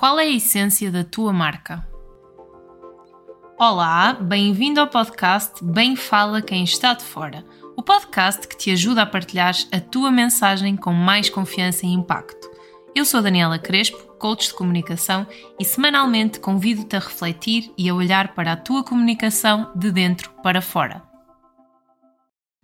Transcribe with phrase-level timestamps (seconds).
[0.00, 1.86] Qual é a essência da tua marca?
[3.58, 7.44] Olá, bem-vindo ao podcast Bem Fala Quem Está de Fora,
[7.76, 12.50] o podcast que te ajuda a partilhar a tua mensagem com mais confiança e impacto.
[12.94, 15.26] Eu sou Daniela Crespo, coach de comunicação,
[15.58, 20.62] e semanalmente convido-te a refletir e a olhar para a tua comunicação de dentro para
[20.62, 21.09] fora.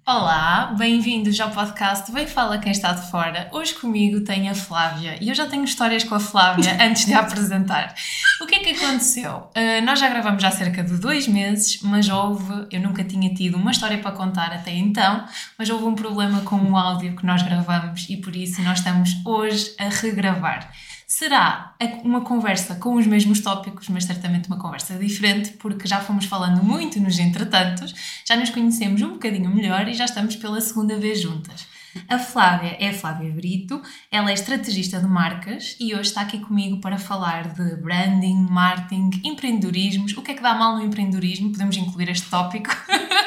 [0.09, 3.48] Olá, bem-vindos ao podcast Bem Fala Quem Está de Fora.
[3.50, 7.12] Hoje comigo tem a Flávia e eu já tenho histórias com a Flávia antes de
[7.12, 7.93] a apresentar.
[8.40, 9.50] O que é que aconteceu?
[9.57, 13.57] Uh, nós já gravamos há cerca de dois meses, mas houve, eu nunca tinha tido
[13.57, 15.25] uma história para contar até então,
[15.58, 19.11] mas houve um problema com o áudio que nós gravamos e por isso nós estamos
[19.25, 20.71] hoje a regravar.
[21.06, 26.24] Será uma conversa com os mesmos tópicos, mas certamente uma conversa diferente, porque já fomos
[26.24, 27.94] falando muito nos entretantos,
[28.26, 31.64] já nos conhecemos um bocadinho melhor e já estamos pela segunda vez juntas.
[32.08, 36.41] A Flávia é a Flávia Brito, ela é estrategista de marcas e hoje está aqui
[36.41, 41.52] comigo para falar de branding, marketing, empreendedorismos, o que é que dá mal no empreendedorismo,
[41.52, 42.70] podemos incluir este tópico,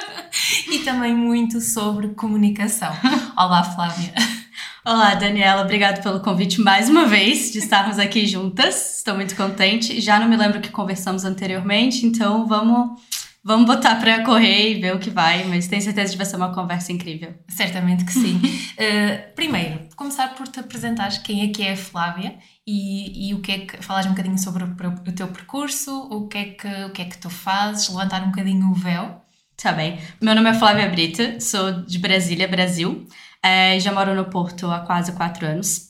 [0.69, 2.91] e também muito sobre comunicação.
[3.37, 4.38] Olá, Flávia.
[4.85, 8.99] Olá, Daniela, obrigado pelo convite mais uma vez de estarmos aqui juntas.
[8.99, 9.99] Estou muito contente.
[9.99, 13.01] Já não me lembro que conversamos anteriormente, então vamos
[13.43, 16.37] vamos botar para correr e ver o que vai, mas tenho certeza que vai ser
[16.37, 17.33] uma conversa incrível.
[17.49, 18.37] Certamente que sim.
[18.37, 23.41] uh, primeiro, começar por te apresentar quem é que é a Flávia e, e o
[23.41, 26.85] que é que falas um bocadinho sobre o, o, teu percurso, o que é que
[26.85, 29.21] o que é que tu fazes, levantar um bocadinho o véu.
[29.61, 29.99] Tá bem.
[30.21, 33.05] Meu nome é Flávia Brita, sou de Brasília, Brasil.
[33.43, 35.89] É, já moro no Porto há quase quatro anos.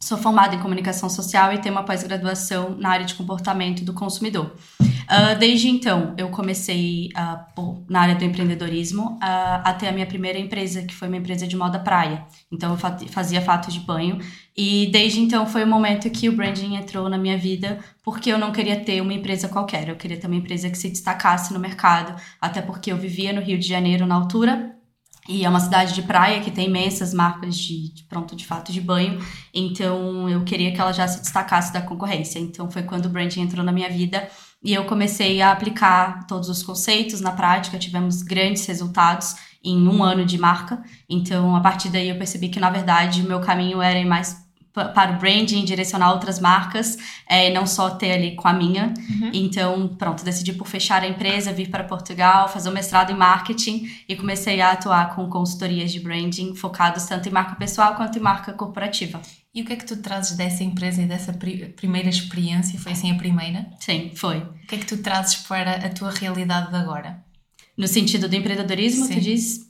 [0.00, 4.56] Sou formada em comunicação social e tenho uma pós-graduação na área de comportamento do consumidor.
[5.10, 9.18] Uh, desde então, eu comecei uh, na área do empreendedorismo uh,
[9.64, 12.24] até a minha primeira empresa, que foi uma empresa de moda praia.
[12.52, 14.20] Então, eu fazia fato de banho.
[14.56, 18.38] E desde então foi o momento que o branding entrou na minha vida, porque eu
[18.38, 19.88] não queria ter uma empresa qualquer.
[19.88, 23.40] Eu queria ter uma empresa que se destacasse no mercado, até porque eu vivia no
[23.40, 24.76] Rio de Janeiro na altura
[25.28, 28.72] e é uma cidade de praia que tem imensas marcas de, de, pronto, de fato
[28.72, 29.20] de banho.
[29.54, 32.38] Então eu queria que ela já se destacasse da concorrência.
[32.38, 34.28] Então foi quando o branding entrou na minha vida
[34.62, 37.78] e eu comecei a aplicar todos os conceitos na prática.
[37.78, 40.82] Tivemos grandes resultados em um ano de marca.
[41.08, 44.48] Então a partir daí eu percebi que na verdade o meu caminho era ir mais
[44.72, 46.96] para o branding, direcionar outras marcas,
[47.28, 48.94] é, não só ter ali com a minha.
[48.96, 49.30] Uhum.
[49.32, 53.90] Então, pronto, decidi por fechar a empresa, vir para Portugal, fazer um mestrado em marketing
[54.08, 58.22] e comecei a atuar com consultorias de branding focados tanto em marca pessoal quanto em
[58.22, 59.20] marca corporativa.
[59.52, 62.78] E o que é que tu trazes dessa empresa e dessa pri primeira experiência?
[62.78, 63.66] Foi assim a primeira?
[63.80, 64.38] Sim, foi.
[64.38, 67.24] O que é que tu trazes para a tua realidade de agora?
[67.76, 69.14] No sentido do empreendedorismo, Sim.
[69.14, 69.66] tu diz?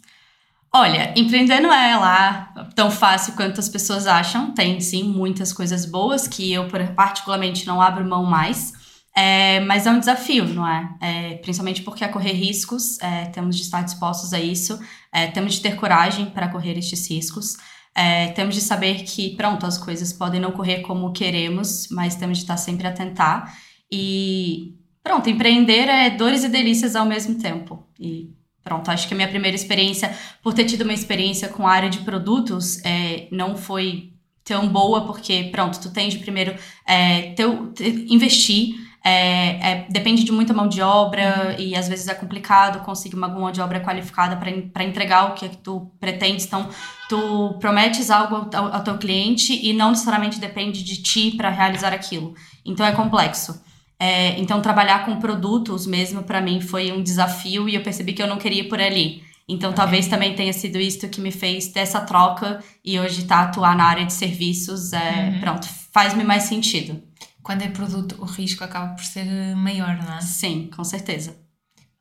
[0.73, 4.53] Olha, empreender não é lá tão fácil quanto as pessoas acham.
[4.53, 8.73] Tem sim muitas coisas boas que eu particularmente não abro mão mais.
[9.17, 10.95] É, mas é um desafio, não é?
[11.01, 14.79] é principalmente porque a correr riscos, é, temos de estar dispostos a isso,
[15.13, 17.57] é, temos de ter coragem para correr estes riscos,
[17.95, 22.39] é, temos de saber que, pronto, as coisas podem não correr como queremos, mas temos
[22.39, 23.55] de estar sempre a tentar.
[23.91, 27.87] E, pronto, empreender é dores e delícias ao mesmo tempo.
[27.99, 28.31] E
[28.63, 31.89] Pronto, acho que a minha primeira experiência, por ter tido uma experiência com a área
[31.89, 34.13] de produtos, é, não foi
[34.45, 36.55] tão boa, porque, pronto, tu tens de primeiro
[36.87, 37.73] é, teu,
[38.09, 41.65] investir, é, é, depende de muita mão de obra uhum.
[41.65, 45.47] e às vezes é complicado conseguir uma mão de obra qualificada para entregar o que,
[45.47, 46.45] é que tu pretendes.
[46.45, 46.69] Então,
[47.09, 51.95] tu prometes algo ao, ao teu cliente e não necessariamente depende de ti para realizar
[51.95, 52.35] aquilo.
[52.65, 53.63] Então, é complexo.
[53.99, 58.23] É, então, trabalhar com produtos mesmo, para mim, foi um desafio e eu percebi que
[58.23, 59.23] eu não queria ir por ali.
[59.49, 63.41] Então, talvez também tenha sido isso que me fez ter essa troca e hoje tá
[63.41, 65.41] atuar na área de serviços, é, uhum.
[65.41, 67.10] pronto, faz-me mais sentido.
[67.43, 70.21] Quando é produto, o risco acaba por ser maior, não é?
[70.21, 71.37] Sim, com certeza.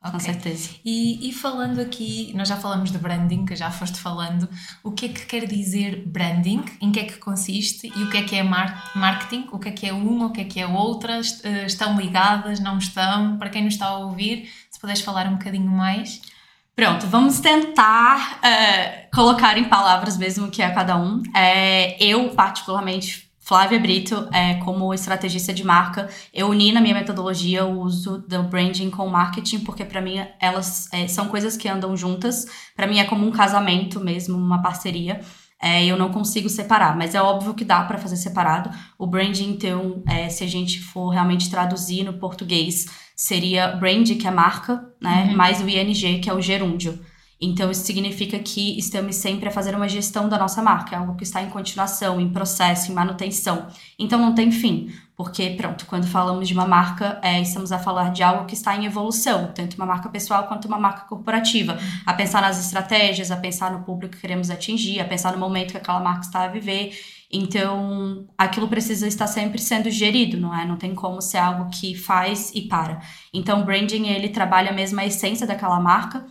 [0.01, 0.11] Okay.
[0.11, 0.69] Com certeza.
[0.85, 4.47] E, e, falando aqui, nós já falamos de branding, que já foste falando,
[4.81, 8.16] o que é que quer dizer branding, em que é que consiste e o que
[8.16, 10.59] é que é mar marketing, o que é que é uma, o que é que
[10.61, 13.38] é outra, eh, estão ligadas, não estão?
[13.38, 16.21] Para quem nos está a ouvir, se puderes falar um bocadinho mais.
[16.74, 21.21] Pronto, vamos tentar uh, colocar em palavras mesmo o que é cada um.
[21.36, 27.66] É, eu, particularmente, Flávia Brito, é, como estrategista de marca, eu uni na minha metodologia
[27.66, 31.98] o uso do branding com marketing, porque para mim elas é, são coisas que andam
[31.98, 32.46] juntas.
[32.75, 35.22] Para mim é como um casamento mesmo, uma parceria.
[35.60, 38.69] É, eu não consigo separar, mas é óbvio que dá para fazer separado.
[39.00, 42.86] O branding, então, é, se a gente for realmente traduzir no português,
[43.16, 45.30] seria brand, que é marca, né?
[45.30, 45.36] Uhum.
[45.36, 47.00] Mais o ING, que é o gerúndio.
[47.41, 51.15] Então, isso significa que estamos sempre a fazer uma gestão da nossa marca, é algo
[51.15, 53.68] que está em continuação, em processo, em manutenção.
[53.97, 58.12] Então, não tem fim, porque, pronto, quando falamos de uma marca, é, estamos a falar
[58.12, 61.77] de algo que está em evolução, tanto uma marca pessoal quanto uma marca corporativa.
[62.06, 65.71] A pensar nas estratégias, a pensar no público que queremos atingir, a pensar no momento
[65.71, 66.91] que aquela marca está a viver.
[67.31, 70.65] Então, aquilo precisa estar sempre sendo gerido, não é?
[70.65, 73.01] Não tem como ser algo que faz e para.
[73.33, 76.25] Então, o branding, ele trabalha mesmo a essência daquela marca,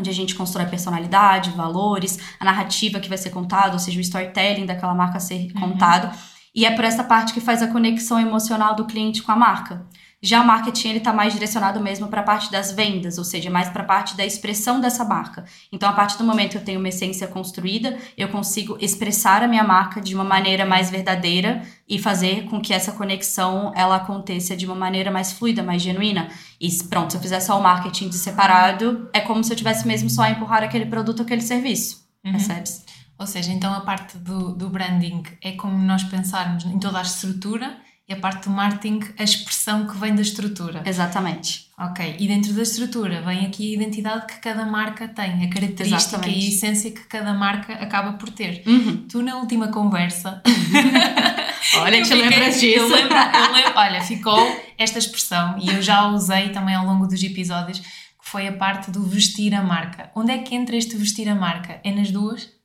[0.00, 4.00] onde a gente constrói personalidade, valores, a narrativa que vai ser contada, ou seja, o
[4.00, 5.60] storytelling daquela marca ser uhum.
[5.60, 6.10] contado.
[6.54, 9.86] E é por essa parte que faz a conexão emocional do cliente com a marca.
[10.22, 13.50] Já o marketing ele está mais direcionado mesmo para a parte das vendas, ou seja,
[13.50, 15.44] mais para a parte da expressão dessa marca.
[15.72, 19.48] Então, a partir do momento que eu tenho uma essência construída, eu consigo expressar a
[19.48, 24.54] minha marca de uma maneira mais verdadeira e fazer com que essa conexão ela aconteça
[24.54, 26.28] de uma maneira mais fluida, mais genuína.
[26.60, 29.86] E pronto, se eu fizer só o marketing de separado, é como se eu tivesse
[29.86, 32.06] mesmo só a empurrar aquele produto, aquele serviço.
[32.22, 32.32] Uhum.
[32.32, 32.84] Percebes?
[33.18, 37.02] Ou seja, então a parte do, do branding é como nós pensarmos em toda a
[37.02, 37.76] estrutura
[38.10, 40.82] e a parte do marketing, a expressão que vem da estrutura.
[40.84, 41.70] Exatamente.
[41.78, 46.16] Ok, e dentro da estrutura vem aqui a identidade que cada marca tem, a característica
[46.16, 46.38] Exatamente.
[46.38, 48.64] e a essência que cada marca acaba por ter.
[48.66, 49.06] Uhum.
[49.08, 50.42] Tu, na última conversa.
[51.78, 52.80] olha, te lembras disso?
[52.80, 56.84] Eu lembro, eu lembro, olha, ficou esta expressão e eu já a usei também ao
[56.84, 60.10] longo dos episódios, que foi a parte do vestir a marca.
[60.16, 61.80] Onde é que entra este vestir a marca?
[61.84, 62.59] É nas duas?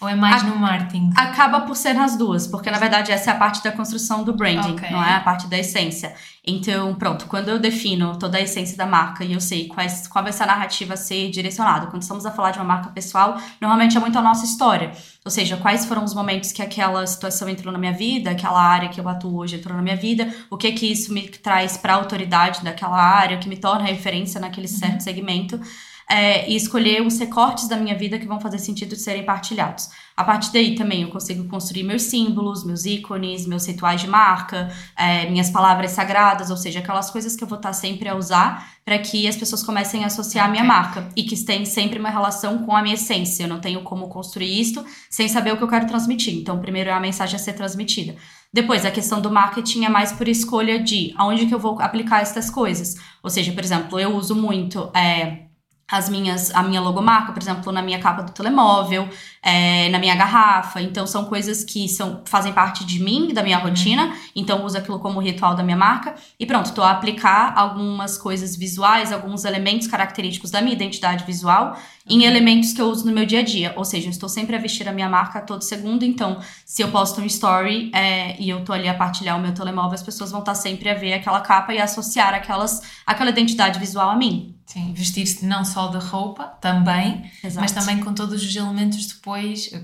[0.00, 1.10] Ou é mais a, no marketing?
[1.16, 4.34] Acaba por ser nas duas, porque na verdade essa é a parte da construção do
[4.34, 4.90] branding, okay.
[4.90, 6.14] não é a parte da essência.
[6.46, 10.22] Então, pronto, quando eu defino toda a essência da marca e eu sei quais, qual
[10.22, 13.36] vai ser a narrativa a ser direcionada, quando estamos a falar de uma marca pessoal,
[13.60, 14.92] normalmente é muito a nossa história.
[15.24, 18.88] Ou seja, quais foram os momentos que aquela situação entrou na minha vida, aquela área
[18.88, 21.76] que eu atuo hoje entrou na minha vida, o que é que isso me traz
[21.76, 25.00] para a autoridade daquela área, o que me torna referência naquele certo uhum.
[25.00, 25.60] segmento
[26.08, 29.88] é, e escolher os recortes da minha vida que vão fazer sentido de serem partilhados.
[30.16, 34.72] A partir daí também eu consigo construir meus símbolos, meus ícones, meus rituais de marca,
[34.96, 38.76] é, minhas palavras sagradas, ou seja, aquelas coisas que eu vou estar sempre a usar
[38.84, 42.08] para que as pessoas comecem a associar a minha marca e que tem sempre uma
[42.08, 43.42] relação com a minha essência.
[43.42, 46.34] Eu não tenho como construir isto sem saber o que eu quero transmitir.
[46.34, 48.14] Então, primeiro é a mensagem a ser transmitida.
[48.52, 52.22] Depois, a questão do marketing é mais por escolha de aonde que eu vou aplicar
[52.22, 52.94] essas coisas.
[53.22, 54.88] Ou seja, por exemplo, eu uso muito.
[54.94, 55.45] É,
[55.90, 59.08] as minhas, a minha logomarca, por exemplo, na minha capa do telemóvel,
[59.46, 60.82] é, na minha garrafa.
[60.82, 64.12] Então, são coisas que são, fazem parte de mim, da minha rotina.
[64.34, 66.16] Então, uso aquilo como ritual da minha marca.
[66.38, 71.76] E pronto, estou a aplicar algumas coisas visuais, alguns elementos característicos da minha identidade visual
[72.08, 73.72] em elementos que eu uso no meu dia a dia.
[73.76, 76.04] Ou seja, eu estou sempre a vestir a minha marca todo segundo.
[76.04, 79.54] Então, se eu posto um story é, e eu estou ali a partilhar o meu
[79.54, 83.78] telemóvel, as pessoas vão estar sempre a ver aquela capa e associar aquelas, aquela identidade
[83.78, 84.56] visual a mim.
[84.66, 87.60] Sim, vestir-se não só de roupa, também, Exato.
[87.60, 89.35] mas também com todos os elementos depois,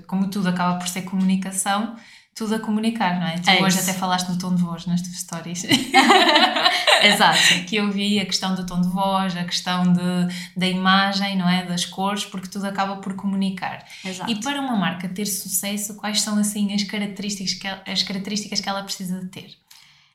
[0.06, 1.96] como tudo acaba por ser comunicação,
[2.34, 3.38] tudo a comunicar, não é?
[3.38, 3.90] Tu é hoje isso.
[3.90, 5.64] até falaste no tom de voz nas tuas histórias.
[7.02, 7.64] Exato.
[7.66, 10.00] que eu vi a questão do tom de voz, a questão de,
[10.56, 11.66] da imagem, não é?
[11.66, 13.84] Das cores, porque tudo acaba por comunicar.
[14.04, 14.30] Exato.
[14.30, 18.60] E para uma marca ter sucesso, quais são assim as características que ela, as características
[18.60, 19.50] que ela precisa de ter?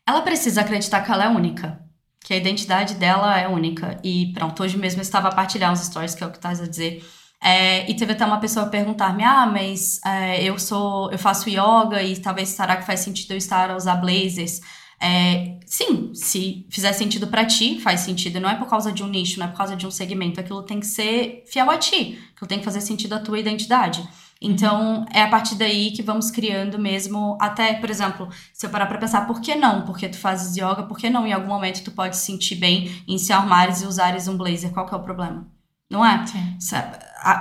[0.06, 1.88] Ela precisa acreditar que ela é única
[2.28, 3.98] que a identidade dela é única.
[4.04, 6.60] E pronto, hoje mesmo eu estava a partilhar uns stories, que é o que estás
[6.60, 7.01] a dizer.
[7.42, 12.01] É, e teve até uma pessoa perguntar-me: ah, mas é, eu sou, eu faço yoga
[12.01, 14.62] e talvez será que faz sentido eu estar a usar blazers?
[15.00, 18.39] É, sim, se fizer sentido para ti, faz sentido.
[18.39, 20.39] Não é por causa de um nicho, não é por causa de um segmento.
[20.39, 22.20] Aquilo tem que ser fiel a ti.
[22.36, 24.08] Aquilo tem que fazer sentido à tua identidade.
[24.41, 28.86] Então, é a partir daí que vamos criando mesmo, até, por exemplo, se eu parar
[28.86, 29.84] pra pensar, por que não?
[29.84, 33.03] Porque tu fazes yoga, por que não em algum momento tu pode se sentir bem
[33.08, 34.72] em se armares e usares um blazer?
[34.72, 35.48] Qual que é o problema?
[35.89, 36.24] Não é?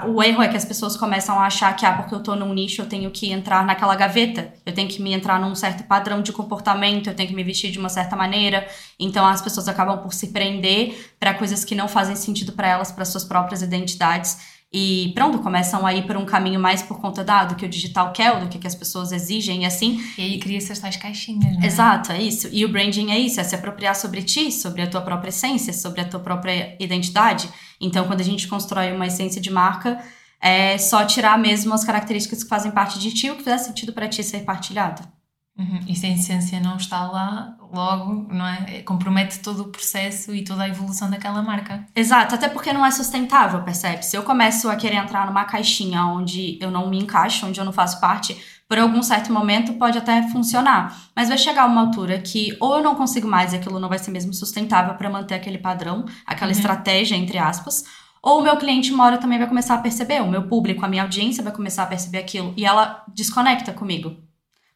[0.08, 2.52] O erro é que as pessoas começam a achar que, ah, porque eu tô num
[2.52, 6.22] nicho, eu tenho que entrar naquela gaveta, eu tenho que me entrar num certo padrão
[6.22, 8.66] de comportamento, eu tenho que me vestir de uma certa maneira.
[8.98, 12.90] Então, as pessoas acabam por se prender para coisas que não fazem sentido para elas,
[12.90, 17.22] para suas próprias identidades e pronto, começam a ir por um caminho mais por conta
[17.22, 20.02] da, do que o digital quer, do que, que as pessoas exigem e assim.
[20.18, 21.66] E aí cria essas tais caixinhas, né?
[21.66, 22.48] Exato, é isso.
[22.52, 25.72] E o branding é isso, é se apropriar sobre ti, sobre a tua própria essência,
[25.72, 27.48] sobre a tua própria identidade.
[27.80, 30.02] Então, quando a gente constrói uma essência de marca,
[30.40, 33.92] é só tirar mesmo as características que fazem parte de ti, o que fizer sentido
[33.92, 35.15] para ti ser partilhado.
[35.58, 35.80] Uhum.
[35.88, 38.82] E se a essência não está lá, logo, não é?
[38.82, 41.86] Compromete todo o processo e toda a evolução daquela marca.
[41.94, 44.04] Exato, até porque não é sustentável, percebe?
[44.04, 47.64] Se eu começo a querer entrar numa caixinha onde eu não me encaixo, onde eu
[47.64, 48.36] não faço parte,
[48.68, 50.94] por algum certo momento pode até funcionar.
[51.14, 53.98] Mas vai chegar uma altura que ou eu não consigo mais e aquilo não vai
[53.98, 56.56] ser mesmo sustentável para manter aquele padrão, aquela uhum.
[56.56, 57.84] estratégia, entre aspas,
[58.22, 60.88] ou o meu cliente uma hora também vai começar a perceber, o meu público, a
[60.88, 64.25] minha audiência vai começar a perceber aquilo e ela desconecta comigo.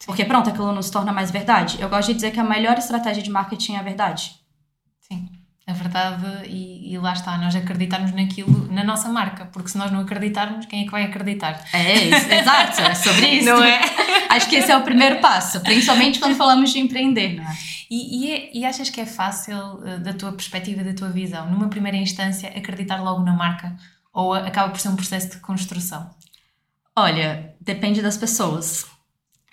[0.05, 1.77] Porque pronto, aquilo não se torna mais verdade.
[1.79, 4.33] Eu gosto de dizer que a melhor estratégia de marketing é a verdade.
[4.99, 5.29] Sim,
[5.67, 9.91] é verdade e, e lá está, nós acreditarmos naquilo, na nossa marca, porque se nós
[9.91, 11.63] não acreditarmos, quem é que vai acreditar?
[11.73, 12.07] É,
[12.39, 13.45] exato, é sobre isso.
[13.45, 13.79] Não é?
[14.29, 17.55] Acho que esse é o primeiro passo, principalmente quando falamos de empreender, não é?
[17.91, 21.51] E, e, é, e, achas que é fácil, eh, da tua perspectiva, da tua visão,
[21.51, 23.75] numa primeira instância, acreditar logo na marca?
[24.13, 26.09] Ou acaba por ser um processo de construção?
[26.95, 28.85] Olha, depende das pessoas.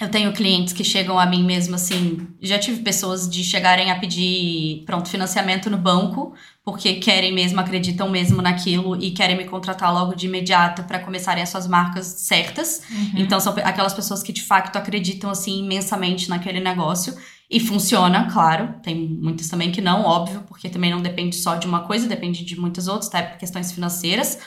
[0.00, 2.28] Eu tenho clientes que chegam a mim mesmo assim.
[2.40, 8.09] Já tive pessoas de chegarem a pedir, pronto, financiamento no banco, porque querem mesmo, acreditam
[8.09, 12.83] mesmo naquilo e querem me contratar logo de imediato para começarem as suas marcas certas.
[12.88, 13.12] Uhum.
[13.17, 17.17] Então, são aquelas pessoas que de fato acreditam assim imensamente naquele negócio.
[17.50, 18.75] E funciona, claro.
[18.83, 22.45] Tem muitas também que não, óbvio, porque também não depende só de uma coisa, depende
[22.45, 24.38] de muitas outras, até por questões financeiras.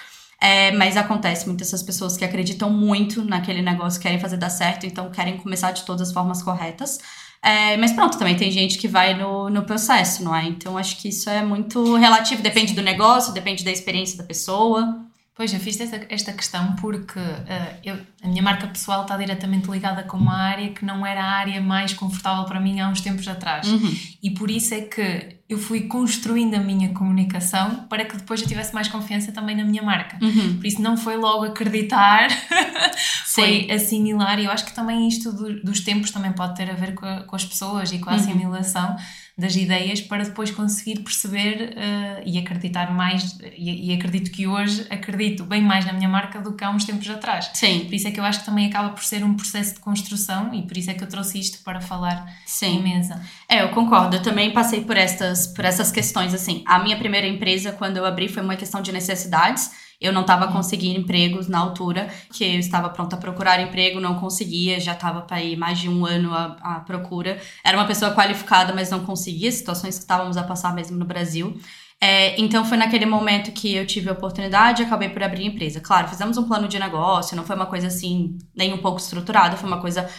[0.43, 4.87] É, mas acontece muitas essas pessoas que acreditam muito naquele negócio, querem fazer dar certo,
[4.87, 6.99] então querem começar de todas as formas corretas.
[7.43, 10.45] É, mas pronto, também tem gente que vai no, no processo, não é?
[10.45, 15.05] Então acho que isso é muito relativo, depende do negócio, depende da experiência da pessoa.
[15.41, 19.71] Pois, eu fiz esta, esta questão porque uh, eu, a minha marca pessoal está diretamente
[19.71, 23.01] ligada com uma área que não era a área mais confortável para mim há uns
[23.01, 23.67] tempos atrás.
[23.67, 23.91] Uhum.
[24.21, 28.47] E por isso é que eu fui construindo a minha comunicação para que depois eu
[28.47, 30.19] tivesse mais confiança também na minha marca.
[30.21, 30.57] Uhum.
[30.57, 32.29] Por isso não foi logo acreditar,
[33.25, 34.39] foi assimilar.
[34.39, 37.07] E eu acho que também isto do, dos tempos também pode ter a ver com,
[37.07, 38.19] a, com as pessoas e com a uhum.
[39.41, 43.37] Das ideias para depois conseguir perceber uh, e acreditar mais.
[43.57, 46.85] E, e, acredito que hoje acredito bem mais na minha marca do que há uns
[46.85, 47.49] tempos atrás.
[47.53, 47.85] Sim.
[47.85, 50.53] Por isso é que eu acho que também acaba por ser um processo de construção
[50.53, 52.77] e por isso é que eu trouxe isto para falar Sim.
[52.77, 53.21] em mesa.
[53.49, 54.15] É, eu concordo.
[54.15, 56.33] Eu também passei por estas, por essas questões.
[56.33, 59.71] Assim, a minha primeira empresa, quando eu abri, foi uma questão de necessidades
[60.01, 64.15] eu não estava conseguindo empregos na altura, que eu estava pronta a procurar emprego, não
[64.15, 67.39] conseguia, já estava para ir mais de um ano à, à procura.
[67.63, 71.55] Era uma pessoa qualificada, mas não conseguia, situações que estávamos a passar mesmo no Brasil.
[72.03, 75.47] É, então foi naquele momento que eu tive a oportunidade e acabei por abrir a
[75.47, 75.79] empresa.
[75.79, 79.55] Claro, fizemos um plano de negócio, não foi uma coisa assim, nem um pouco estruturada,
[79.55, 80.09] foi uma coisa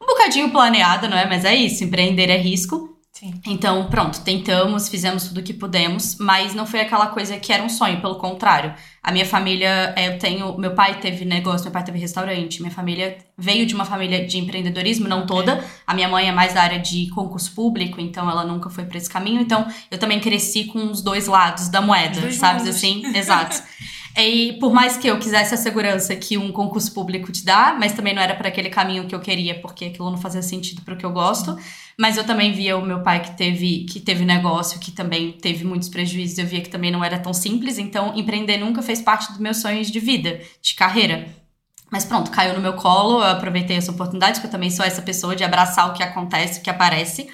[0.00, 1.26] um bocadinho planeada, não é?
[1.26, 2.91] Mas é isso, empreender é risco.
[3.22, 3.40] Sim.
[3.46, 7.62] Então, pronto, tentamos, fizemos tudo o que pudemos, mas não foi aquela coisa que era
[7.62, 8.74] um sonho, pelo contrário.
[9.00, 10.58] A minha família, é, eu tenho.
[10.58, 12.60] Meu pai teve negócio, meu pai teve restaurante.
[12.60, 15.64] Minha família veio de uma família de empreendedorismo, não toda.
[15.86, 18.98] A minha mãe é mais da área de concurso público, então ela nunca foi para
[18.98, 19.40] esse caminho.
[19.40, 23.04] Então, eu também cresci com os dois lados da moeda, sabe assim?
[23.14, 23.62] Exato.
[24.16, 27.92] E por mais que eu quisesse a segurança que um concurso público te dá, mas
[27.92, 30.94] também não era para aquele caminho que eu queria, porque aquilo não fazia sentido para
[30.94, 31.56] o que eu gosto.
[31.98, 35.64] Mas eu também via o meu pai que teve, que teve negócio, que também teve
[35.64, 37.78] muitos prejuízos, eu via que também não era tão simples.
[37.78, 41.26] Então, empreender nunca fez parte dos meus sonhos de vida, de carreira.
[41.90, 45.02] Mas pronto, caiu no meu colo, eu aproveitei essa oportunidade, porque eu também sou essa
[45.02, 47.28] pessoa de abraçar o que acontece, o que aparece.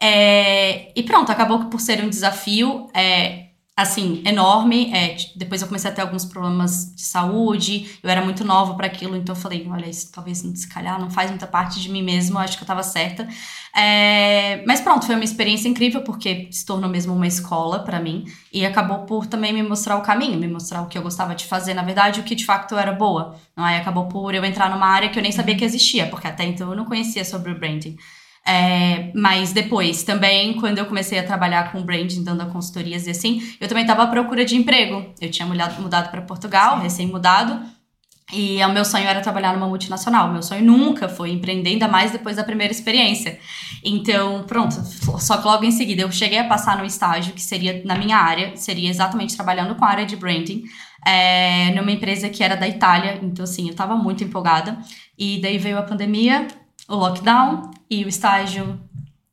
[0.00, 3.45] É, e pronto, acabou que por ser um desafio, é,
[3.76, 4.90] assim, enorme.
[4.94, 8.86] É, depois eu comecei a ter alguns problemas de saúde, eu era muito nova para
[8.86, 12.02] aquilo, então eu falei, olha, isso talvez, se calhar, não faz muita parte de mim
[12.02, 13.28] mesmo, acho que eu estava certa.
[13.76, 18.24] É, mas pronto, foi uma experiência incrível, porque se tornou mesmo uma escola para mim,
[18.50, 21.44] e acabou por também me mostrar o caminho, me mostrar o que eu gostava de
[21.44, 23.36] fazer, na verdade, o que de facto eu era boa.
[23.54, 23.76] Não é?
[23.78, 26.70] Acabou por eu entrar numa área que eu nem sabia que existia, porque até então
[26.70, 27.96] eu não conhecia sobre o branding.
[28.46, 33.42] É, mas depois, também, quando eu comecei a trabalhar com branding, dando consultorias e assim,
[33.60, 35.04] eu também estava à procura de emprego.
[35.20, 37.60] Eu tinha mudado, mudado para Portugal, recém-mudado,
[38.32, 40.32] e o meu sonho era trabalhar numa multinacional.
[40.32, 43.38] Meu sonho nunca foi empreender, ainda mais depois da primeira experiência.
[43.84, 44.74] Então, pronto,
[45.20, 48.16] só que logo em seguida eu cheguei a passar no estágio que seria na minha
[48.16, 50.64] área, seria exatamente trabalhando com a área de branding,
[51.06, 53.20] é, numa empresa que era da Itália.
[53.22, 54.76] Então, assim, eu estava muito empolgada.
[55.16, 56.48] E daí veio a pandemia,
[56.88, 58.78] o lockdown e o estágio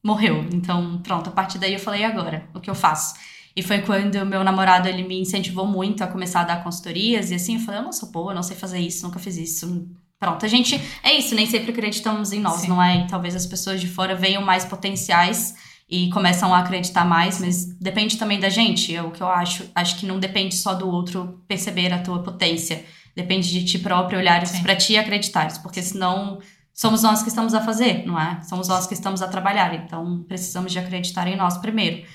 [0.03, 0.45] morreu.
[0.51, 3.15] Então, pronto, a partir daí eu falei, agora, o que eu faço?
[3.55, 7.31] E foi quando o meu namorado, ele me incentivou muito a começar a dar consultorias,
[7.31, 9.87] e assim, eu falei, eu não sou boa, não sei fazer isso, nunca fiz isso.
[10.19, 12.69] Pronto, a gente, é isso, nem sempre acreditamos em nós, Sim.
[12.69, 13.01] não é?
[13.01, 15.53] E talvez as pessoas de fora venham mais potenciais
[15.87, 19.69] e começam a acreditar mais, mas depende também da gente, é o que eu acho.
[19.75, 22.83] Acho que não depende só do outro perceber a tua potência.
[23.15, 26.39] Depende de ti próprio olhar para ti e acreditar, porque senão
[26.83, 28.41] somos nós que estamos a fazer, não é?
[28.41, 32.05] Somos nós que estamos a trabalhar, então precisamos de acreditar em nós primeiro.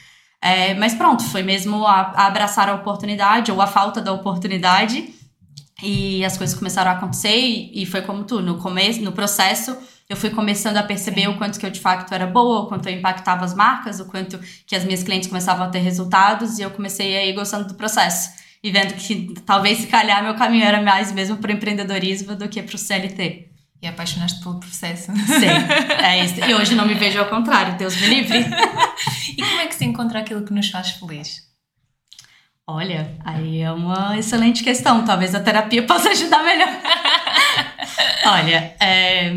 [0.42, 5.08] É, mas pronto, foi mesmo a, a, abraçar a oportunidade ou a falta da oportunidade
[5.82, 9.75] e as coisas começaram a acontecer e, e foi como tu, no começo, no processo
[10.06, 11.28] eu fui começando a perceber Sim.
[11.28, 14.04] o quanto que eu de facto era boa, o quanto eu impactava as marcas, o
[14.04, 17.68] quanto que as minhas clientes começavam a ter resultados e eu comecei a ir gostando
[17.68, 18.28] do processo.
[18.62, 22.50] e vendo que talvez se calhar meu caminho era mais mesmo para o empreendedorismo do
[22.50, 23.47] que para o CLT.
[23.80, 25.12] E apaixonaste pelo processo.
[25.12, 25.47] Sim,
[26.02, 26.40] é isso.
[26.40, 28.38] E hoje não me vejo ao contrário, Deus me livre.
[29.37, 31.49] e como é que se encontra aquilo que nos faz feliz?
[32.66, 35.04] Olha, aí é uma excelente questão.
[35.04, 36.68] Talvez a terapia possa ajudar melhor.
[38.26, 39.30] Olha, é,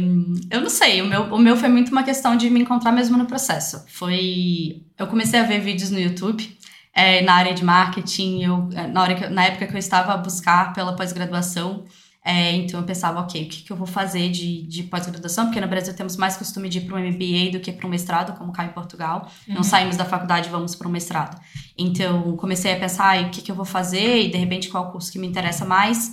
[0.50, 1.01] eu não sei.
[1.01, 3.86] O meu, o meu foi muito uma questão de me encontrar mesmo no processo.
[3.88, 4.83] Foi.
[4.98, 6.57] Eu comecei a ver vídeos no YouTube
[6.93, 8.43] é, na área de marketing.
[8.43, 11.86] Eu, na, hora que, na época que eu estava a buscar pela pós-graduação,
[12.23, 15.45] é, então eu pensava, ok, o que, que eu vou fazer de, de pós-graduação?
[15.45, 17.89] Porque no Brasil temos mais costume de ir para um MBA do que para um
[17.89, 19.27] mestrado, como cá em Portugal.
[19.47, 19.55] Uhum.
[19.55, 21.41] Não saímos da faculdade e vamos para um mestrado.
[21.75, 25.11] Então comecei a pensar, o que, que eu vou fazer e de repente qual curso
[25.11, 26.11] que me interessa mais.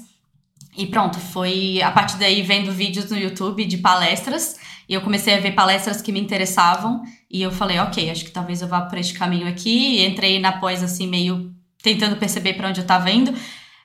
[0.79, 4.57] E pronto, foi a partir daí vendo vídeos no YouTube de palestras.
[4.89, 7.03] E eu comecei a ver palestras que me interessavam.
[7.31, 9.99] E eu falei, ok, acho que talvez eu vá por este caminho aqui.
[9.99, 13.35] E entrei na pós assim, meio tentando perceber para onde eu estava indo.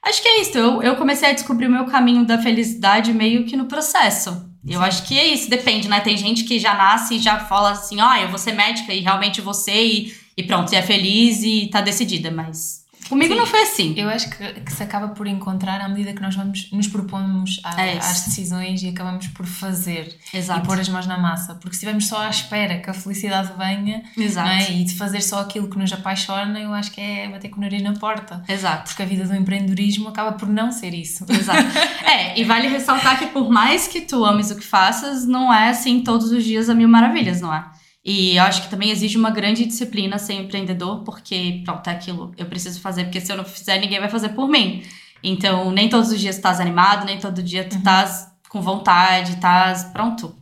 [0.03, 0.57] Acho que é isso.
[0.57, 4.51] Eu, eu comecei a descobrir o meu caminho da felicidade meio que no processo.
[4.67, 5.99] Eu acho que é isso, depende, né?
[5.99, 8.93] Tem gente que já nasce e já fala assim, ó, oh, eu vou ser médica
[8.93, 13.39] e realmente você e, e pronto, e é feliz e tá decidida, mas Comigo Sim,
[13.39, 13.93] não foi assim.
[13.97, 17.59] Eu acho que, que, se acaba por encontrar à medida que nós vamos nos propomos
[17.63, 20.61] a, é às decisões e acabamos por fazer Exato.
[20.61, 21.55] e pôr as mãos na massa.
[21.55, 24.71] Porque se estivermos só à espera que a felicidade venha é?
[24.71, 27.61] e de fazer só aquilo que nos apaixona, eu acho que é bater com o
[27.61, 28.43] nariz na porta.
[28.47, 28.89] Exato.
[28.89, 31.25] Porque a vida do empreendedorismo acaba por não ser isso.
[31.29, 31.61] Exato.
[32.05, 35.69] é, e vale ressaltar que por mais que tu ames o que faças, não é
[35.69, 37.63] assim todos os dias a mil maravilhas, não é?
[38.05, 42.33] E eu acho que também exige uma grande disciplina ser empreendedor, porque, pronto, é aquilo,
[42.37, 44.83] eu preciso fazer, porque se eu não fizer, ninguém vai fazer por mim.
[45.23, 48.27] Então, nem todos os dias tu estás animado, nem todo dia tu estás uhum.
[48.49, 50.35] com vontade, estás, pronto,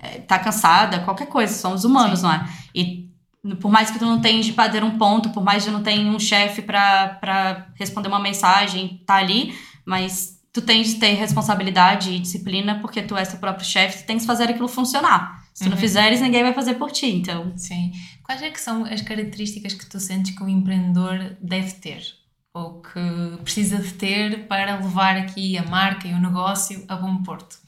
[0.00, 2.26] é, tá cansada, qualquer coisa, somos humanos, Sim.
[2.26, 2.48] não é?
[2.74, 3.12] E
[3.60, 5.82] por mais que tu não tenha de bater um ponto, por mais que tu não
[5.82, 12.10] tenha um chefe para responder uma mensagem, tá ali, mas tu tens de ter responsabilidade
[12.10, 15.41] e disciplina, porque tu és teu próprio chefe, tu tens que fazer aquilo funcionar.
[15.52, 15.70] Se tu uhum.
[15.72, 17.52] não fizeres, ninguém vai fazer por ti, então.
[17.56, 17.92] Sim.
[18.22, 22.02] Quais é que são as características que tu sentes que o empreendedor deve ter?
[22.54, 23.00] Ou que
[23.42, 27.58] precisa de ter para levar aqui a marca e o negócio a bom porto?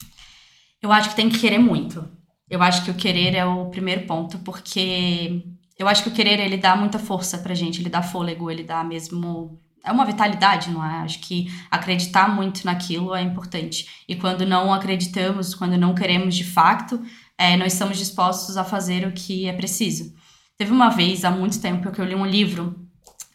[0.81, 2.07] Eu acho que tem que querer muito.
[2.49, 5.43] Eu acho que o querer é o primeiro ponto, porque
[5.77, 8.63] eu acho que o querer ele dá muita força pra gente, ele dá fôlego, ele
[8.63, 11.03] dá mesmo é uma vitalidade, não é?
[11.03, 13.87] Acho que acreditar muito naquilo é importante.
[14.07, 16.99] E quando não acreditamos, quando não queremos de fato,
[17.37, 20.13] é, não estamos dispostos a fazer o que é preciso.
[20.57, 22.75] Teve uma vez, há muito tempo, que eu li um livro,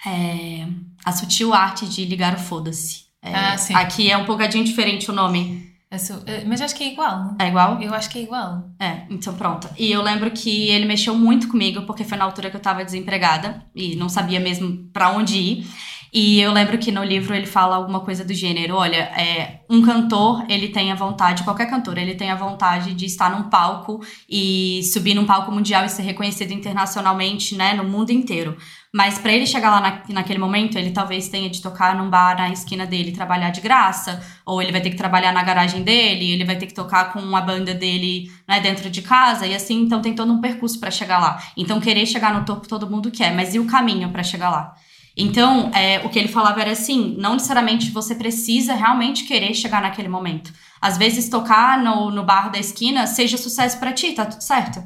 [0.07, 0.67] é,
[1.05, 3.05] A Sutil Arte de Ligar o Foda-se.
[3.23, 3.75] É, ah, sim.
[3.75, 5.71] Aqui é um pouquinho diferente o nome.
[5.91, 7.35] É, mas acho que é igual.
[7.39, 7.83] É igual?
[7.83, 8.71] Eu acho que é igual.
[8.79, 9.69] É, então pronto.
[9.77, 12.85] E eu lembro que ele mexeu muito comigo, porque foi na altura que eu tava
[12.85, 15.67] desempregada e não sabia mesmo para onde ir.
[16.13, 19.81] E eu lembro que no livro ele fala alguma coisa do gênero, olha, é, um
[19.81, 24.01] cantor, ele tem a vontade, qualquer cantor, ele tem a vontade de estar num palco
[24.29, 28.57] e subir num palco mundial e ser reconhecido internacionalmente, né, no mundo inteiro.
[28.93, 32.37] Mas para ele chegar lá na, naquele momento, ele talvez tenha de tocar num bar
[32.37, 36.33] na esquina dele, trabalhar de graça, ou ele vai ter que trabalhar na garagem dele,
[36.33, 39.83] ele vai ter que tocar com a banda dele né, dentro de casa, e assim,
[39.83, 41.41] então tem todo um percurso para chegar lá.
[41.57, 44.75] Então, querer chegar no topo todo mundo quer, mas e o caminho para chegar lá?
[45.17, 49.83] Então, é, o que ele falava era assim: não necessariamente você precisa realmente querer chegar
[49.83, 50.53] naquele momento.
[50.81, 54.83] Às vezes, tocar no, no bar da esquina seja sucesso para ti, tá tudo certo.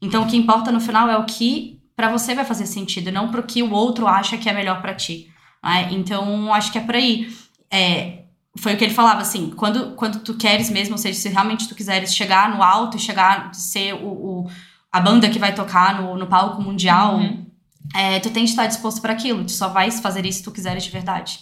[0.00, 3.30] Então, o que importa no final é o que para você vai fazer sentido, não
[3.30, 5.28] pro que o outro acha que é melhor para ti.
[5.64, 5.88] Né?
[5.92, 7.32] Então, acho que é por aí.
[7.70, 8.24] É,
[8.58, 11.68] foi o que ele falava assim: quando, quando tu queres mesmo, ou seja, se realmente
[11.68, 14.50] tu quiseres chegar no alto e chegar, ser o, o
[14.90, 17.16] a banda que vai tocar no, no palco mundial.
[17.16, 17.45] Uhum
[17.94, 20.52] é, tu tens de estar disposto para aquilo, tu só vais fazer isso se tu
[20.52, 21.38] quiseres de verdade.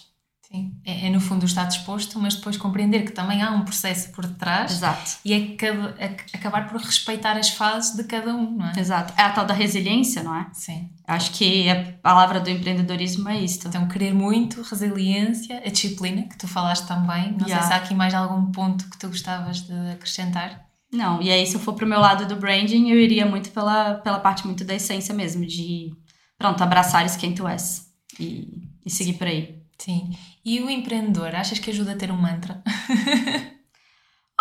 [0.47, 4.11] Sim, é, é, no fundo estar disposto, mas depois compreender que também há um processo
[4.11, 5.17] por detrás Exato.
[5.25, 5.55] e é,
[5.97, 8.73] é acabar por respeitar as fases de cada um, não é?
[8.77, 9.11] Exato.
[9.17, 10.47] É a tal da resiliência, não é?
[10.53, 10.91] Sim.
[11.07, 13.67] Acho que a palavra do empreendedorismo é isto.
[13.67, 17.31] Então, querer muito, resiliência, a disciplina, que tu falaste também.
[17.31, 17.59] Não yeah.
[17.59, 20.63] sei se há aqui mais algum ponto que tu gostavas de acrescentar.
[20.91, 23.95] Não, e aí se eu for pro meu lado do branding, eu iria muito pela,
[23.95, 25.91] pela parte muito da essência mesmo, de
[26.37, 29.61] pronto, abraçares quem tu és e, e seguir por aí.
[29.77, 30.15] Sim.
[30.43, 32.61] E o empreendedor, achas que ajuda a ter um mantra?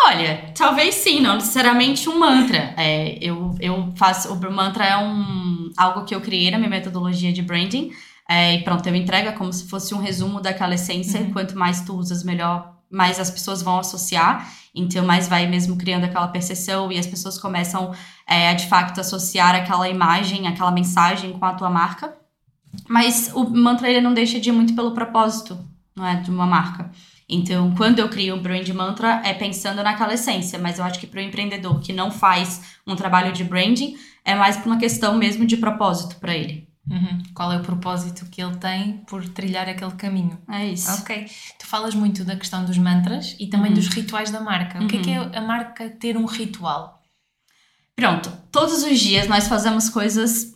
[0.06, 2.74] Olha, talvez sim, não necessariamente um mantra.
[2.76, 4.32] É, eu, eu faço.
[4.32, 7.90] O mantra é um, algo que eu criei na minha metodologia de branding.
[8.28, 11.20] É, e pronto, eu entrego como se fosse um resumo daquela essência.
[11.20, 11.32] Uhum.
[11.32, 14.48] Quanto mais tu usas, melhor, mais as pessoas vão associar.
[14.74, 17.92] Então, mais vai mesmo criando aquela percepção e as pessoas começam
[18.26, 22.16] é, a de fato associar aquela imagem, aquela mensagem com a tua marca.
[22.88, 25.58] Mas o mantra ele não deixa de ir muito pelo propósito.
[25.94, 26.16] não é?
[26.16, 26.90] De uma marca.
[27.28, 31.06] Então, quando eu crio um brand mantra, é pensando naquela essência, mas eu acho que
[31.06, 35.16] para o empreendedor que não faz um trabalho de branding, é mais por uma questão
[35.16, 36.68] mesmo de propósito para ele.
[36.90, 37.22] Uhum.
[37.34, 40.38] Qual é o propósito que ele tem por trilhar aquele caminho?
[40.48, 40.92] É isso.
[41.00, 41.26] Ok.
[41.58, 43.76] Tu falas muito da questão dos mantras e também uhum.
[43.76, 44.82] dos rituais da marca.
[44.82, 45.30] O que é que é uhum.
[45.34, 47.02] a marca ter um ritual?
[47.96, 48.30] Pronto.
[48.52, 50.54] Todos os dias nós fazemos coisas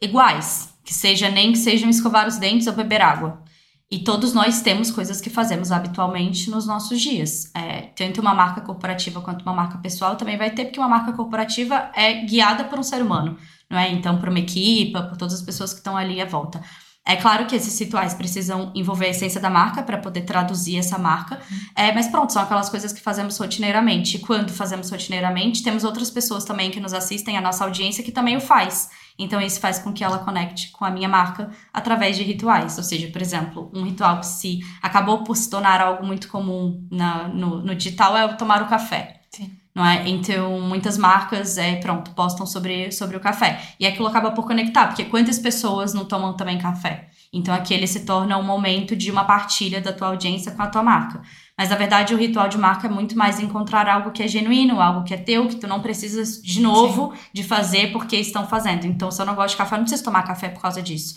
[0.00, 0.72] iguais.
[0.84, 3.42] Que seja nem que sejam escovar os dentes ou beber água.
[3.90, 7.50] E todos nós temos coisas que fazemos habitualmente nos nossos dias.
[7.54, 11.12] É, tanto uma marca corporativa quanto uma marca pessoal também vai ter, porque uma marca
[11.12, 13.38] corporativa é guiada por um ser humano,
[13.70, 13.90] não é?
[13.90, 16.62] Então, por uma equipa, por todas as pessoas que estão ali à volta.
[17.08, 20.98] É claro que esses rituais precisam envolver a essência da marca para poder traduzir essa
[20.98, 21.40] marca,
[21.74, 24.18] é, mas pronto, são aquelas coisas que fazemos rotineiramente.
[24.18, 28.36] Quando fazemos rotineiramente, temos outras pessoas também que nos assistem, a nossa audiência, que também
[28.36, 28.90] o faz.
[29.18, 32.76] Então, isso faz com que ela conecte com a minha marca através de rituais.
[32.76, 36.86] Ou seja, por exemplo, um ritual que se acabou por se tornar algo muito comum
[36.90, 39.22] na, no, no digital é o tomar o café.
[39.30, 39.57] Sim.
[39.78, 40.08] Não é?
[40.08, 43.60] Então, muitas marcas, é, pronto, postam sobre, sobre o café.
[43.78, 47.10] E aquilo acaba por conectar, porque quantas pessoas não tomam também café?
[47.32, 50.82] Então, aquele se torna um momento de uma partilha da tua audiência com a tua
[50.82, 51.22] marca.
[51.56, 54.80] Mas na verdade o ritual de marca é muito mais encontrar algo que é genuíno,
[54.80, 57.20] algo que é teu, que tu não precisas de novo Sim.
[57.32, 58.84] de fazer porque estão fazendo.
[58.84, 61.14] Então, se eu não gosto de café, eu não preciso tomar café por causa disso.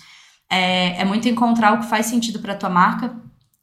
[0.47, 3.15] É, é muito encontrar o que faz sentido para tua marca.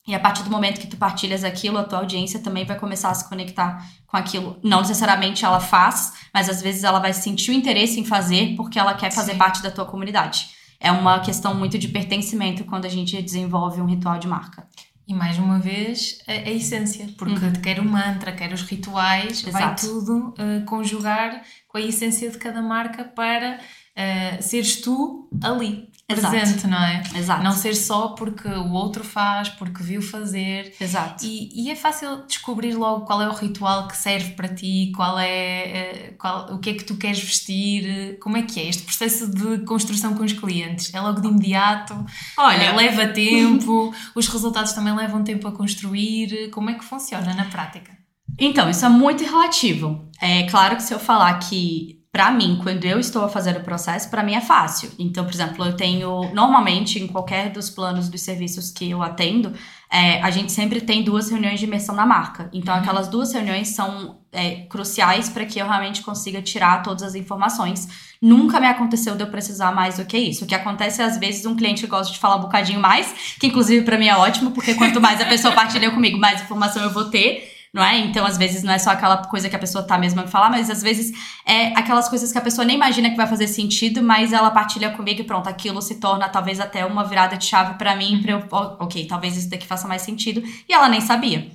[0.09, 3.11] E a partir do momento que tu partilhas aquilo, a tua audiência também vai começar
[3.11, 4.59] a se conectar com aquilo.
[4.65, 8.79] Não necessariamente ela faz, mas às vezes ela vai sentir o interesse em fazer porque
[8.79, 9.39] ela quer fazer Sim.
[9.39, 10.49] parte da tua comunidade.
[10.81, 14.67] É uma questão muito de pertencimento quando a gente desenvolve um ritual de marca.
[15.07, 17.53] E mais uma vez, a, a essência, porque uhum.
[17.53, 19.53] quer o mantra, quer os rituais, Exato.
[19.53, 25.91] vai tudo uh, conjugar com a essência de cada marca para uh, seres tu ali
[26.09, 26.69] presente, Exato.
[26.69, 27.03] não é?
[27.15, 27.43] Exato.
[27.43, 30.75] Não ser só porque o outro faz, porque viu fazer.
[30.81, 31.25] Exato.
[31.25, 35.19] E, e é fácil descobrir logo qual é o ritual que serve para ti, qual
[35.19, 38.85] é eh, qual, o que é que tu queres vestir, como é que é este
[38.85, 40.93] processo de construção com os clientes?
[40.95, 41.95] É logo de imediato?
[42.39, 46.51] Olha, eh, leva tempo, os resultados também levam tempo a construir.
[46.51, 47.99] Como é que funciona na prática?
[48.39, 50.09] Então, isso é muito relativo.
[50.21, 53.61] É claro que se eu falar que para mim, quando eu estou a fazer o
[53.61, 54.91] processo, para mim é fácil.
[54.99, 59.53] Então, por exemplo, eu tenho, normalmente, em qualquer dos planos dos serviços que eu atendo,
[59.93, 62.49] é, a gente sempre tem duas reuniões de imersão na marca.
[62.53, 62.81] Então, uhum.
[62.81, 67.87] aquelas duas reuniões são é, cruciais para que eu realmente consiga tirar todas as informações.
[68.23, 70.45] Nunca me aconteceu de eu precisar mais do que isso.
[70.45, 73.49] O que acontece é, às vezes, um cliente gosta de falar um bocadinho mais, que
[73.49, 76.91] inclusive para mim é ótimo, porque quanto mais a pessoa partilha comigo, mais informação eu
[76.91, 77.99] vou ter não é?
[77.99, 80.51] Então, às vezes, não é só aquela coisa que a pessoa tá mesmo a falar,
[80.51, 81.13] mas às vezes
[81.47, 84.91] é aquelas coisas que a pessoa nem imagina que vai fazer sentido, mas ela partilha
[84.91, 88.33] comigo e pronto, aquilo se torna talvez até uma virada de chave para mim, pra
[88.33, 91.51] eu, ok, talvez isso daqui faça mais sentido, e ela nem sabia.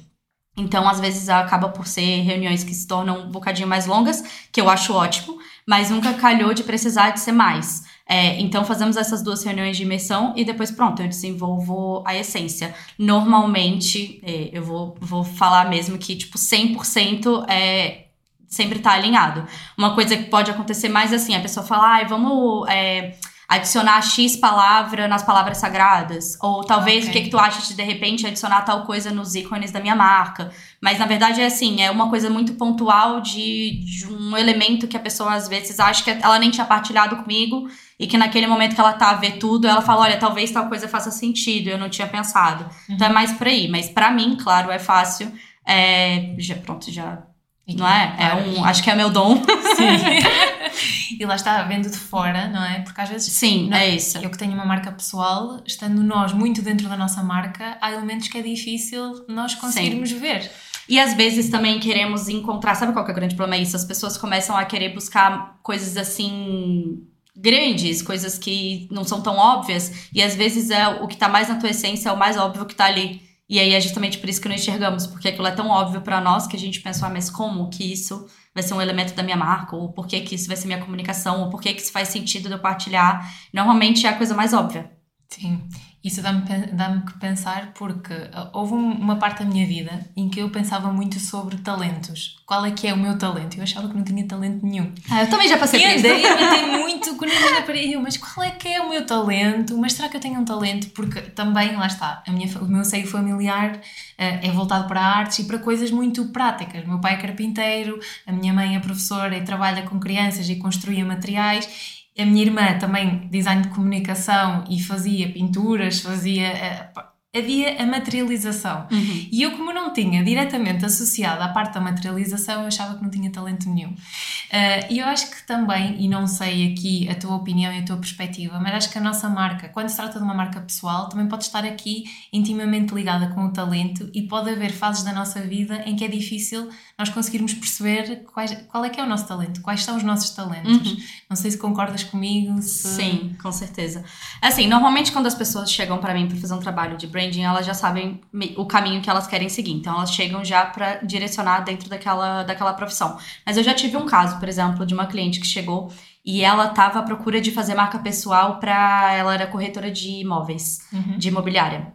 [0.55, 4.61] Então, às vezes, acaba por ser reuniões que se tornam um bocadinho mais longas, que
[4.61, 7.83] eu acho ótimo, mas nunca calhou de precisar de ser mais.
[8.13, 12.71] É, então, fazemos essas duas reuniões de imersão e depois, pronto, eu desenvolvo a essência.
[12.95, 18.05] Normalmente, é, eu vou, vou falar mesmo que, tipo, 100% é,
[18.47, 19.47] sempre tá alinhado.
[19.75, 22.69] Uma coisa que pode acontecer mais assim, a pessoa fala, ai, vamos...
[22.69, 23.15] É,
[23.47, 26.37] adicionar X palavra nas palavras sagradas.
[26.41, 27.09] Ou talvez okay.
[27.09, 29.95] o que, que tu acha de de repente adicionar tal coisa nos ícones da minha
[29.95, 30.51] marca.
[30.81, 34.97] Mas na verdade é assim, é uma coisa muito pontual de, de um elemento que
[34.97, 37.67] a pessoa às vezes acha que ela nem tinha partilhado comigo
[37.99, 40.67] e que naquele momento que ela tá a ver tudo, ela fala: olha, talvez tal
[40.67, 42.63] coisa faça sentido, eu não tinha pensado.
[42.63, 42.95] Uhum.
[42.95, 43.67] Então é mais por aí.
[43.67, 45.31] Mas para mim, claro, é fácil.
[45.65, 47.23] É, já, pronto, já.
[47.67, 48.15] Não é?
[48.19, 48.65] É um.
[48.65, 49.37] Acho que é meu dom.
[49.37, 51.15] Sim.
[51.17, 52.81] e lá está, vendo de fora, não é?
[52.81, 53.31] Porque às vezes.
[53.31, 54.17] Sim, não, é isso.
[54.17, 58.27] Eu que tenho uma marca pessoal, estando nós muito dentro da nossa marca, há elementos
[58.27, 60.19] que é difícil nós conseguirmos Sim.
[60.19, 60.51] ver.
[60.89, 62.75] E às vezes também queremos encontrar.
[62.75, 63.61] Sabe qual que é o grande problema?
[63.61, 63.77] É isso.
[63.77, 70.07] As pessoas começam a querer buscar coisas assim grandes, coisas que não são tão óbvias,
[70.13, 72.65] e às vezes é o que está mais na tua essência é o mais óbvio
[72.65, 73.21] que está ali.
[73.53, 76.19] E aí é justamente por isso que não enxergamos, porque aquilo é tão óbvio para
[76.19, 79.21] nós que a gente pensa, ah, mas como que isso vai ser um elemento da
[79.21, 81.79] minha marca, ou por que que isso vai ser minha comunicação, ou por que que
[81.79, 83.31] isso faz sentido de eu partilhar.
[83.53, 84.91] Normalmente é a coisa mais óbvia.
[85.29, 85.61] Sim.
[86.03, 86.41] Isso dá-me
[86.73, 90.91] dá que pensar porque uh, houve uma parte da minha vida em que eu pensava
[90.91, 92.37] muito sobre talentos.
[92.45, 93.55] Qual é que é o meu talento?
[93.57, 94.91] Eu achava que não tinha talento nenhum.
[95.09, 96.05] Ah, eu também já passei por isso.
[96.05, 99.77] E andei muito eu para eu, mas qual é que é o meu talento?
[99.77, 100.89] Mas será que eu tenho um talento?
[100.89, 103.79] Porque também, lá está, a minha, o meu seio familiar uh,
[104.17, 106.83] é voltado para artes e para coisas muito práticas.
[106.83, 110.55] O meu pai é carpinteiro, a minha mãe é professora e trabalha com crianças e
[110.57, 116.91] construía materiais a minha irmã também design de comunicação e fazia pinturas, fazia.
[117.35, 118.87] Havia a materialização.
[118.91, 119.27] Uhum.
[119.31, 123.09] E eu, como não tinha diretamente associado à parte da materialização, eu achava que não
[123.09, 123.89] tinha talento nenhum.
[123.89, 127.83] Uh, e eu acho que também, e não sei aqui a tua opinião e a
[127.83, 131.09] tua perspectiva, mas acho que a nossa marca, quando se trata de uma marca pessoal,
[131.09, 135.41] também pode estar aqui intimamente ligada com o talento e pode haver fases da nossa
[135.41, 139.27] vida em que é difícil nós conseguirmos perceber quais, qual é que é o nosso
[139.27, 140.91] talento, quais são os nossos talentos.
[140.91, 140.97] Uhum.
[141.29, 142.61] Não sei se concordas comigo.
[142.61, 142.87] Se...
[142.89, 144.03] Sim, com certeza.
[144.39, 147.65] Assim, normalmente quando as pessoas chegam para mim para fazer um trabalho de branding, elas
[147.65, 148.19] já sabem
[148.57, 149.71] o caminho que elas querem seguir.
[149.71, 153.17] Então elas chegam já para direcionar dentro daquela, daquela profissão.
[153.45, 155.91] Mas eu já tive um caso, por exemplo, de uma cliente que chegou
[156.25, 160.79] e ela estava à procura de fazer marca pessoal para ela era corretora de imóveis,
[160.91, 161.17] uhum.
[161.17, 161.93] de imobiliária.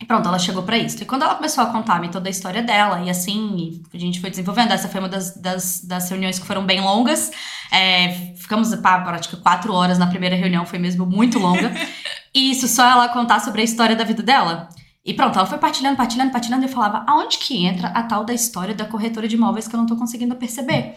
[0.00, 1.02] E pronto, ela chegou para isso.
[1.02, 4.28] E quando ela começou a contar-me toda a história dela, e assim, a gente foi
[4.28, 4.72] desenvolvendo.
[4.72, 7.32] Essa foi uma das, das, das reuniões que foram bem longas.
[7.72, 11.72] É, ficamos pá, prática quatro horas na primeira reunião, foi mesmo muito longa.
[12.34, 14.68] e isso só ela contar sobre a história da vida dela.
[15.02, 18.24] E pronto, ela foi partilhando, partilhando, partilhando, e eu falava, aonde que entra a tal
[18.24, 20.96] da história da corretora de imóveis que eu não tô conseguindo perceber?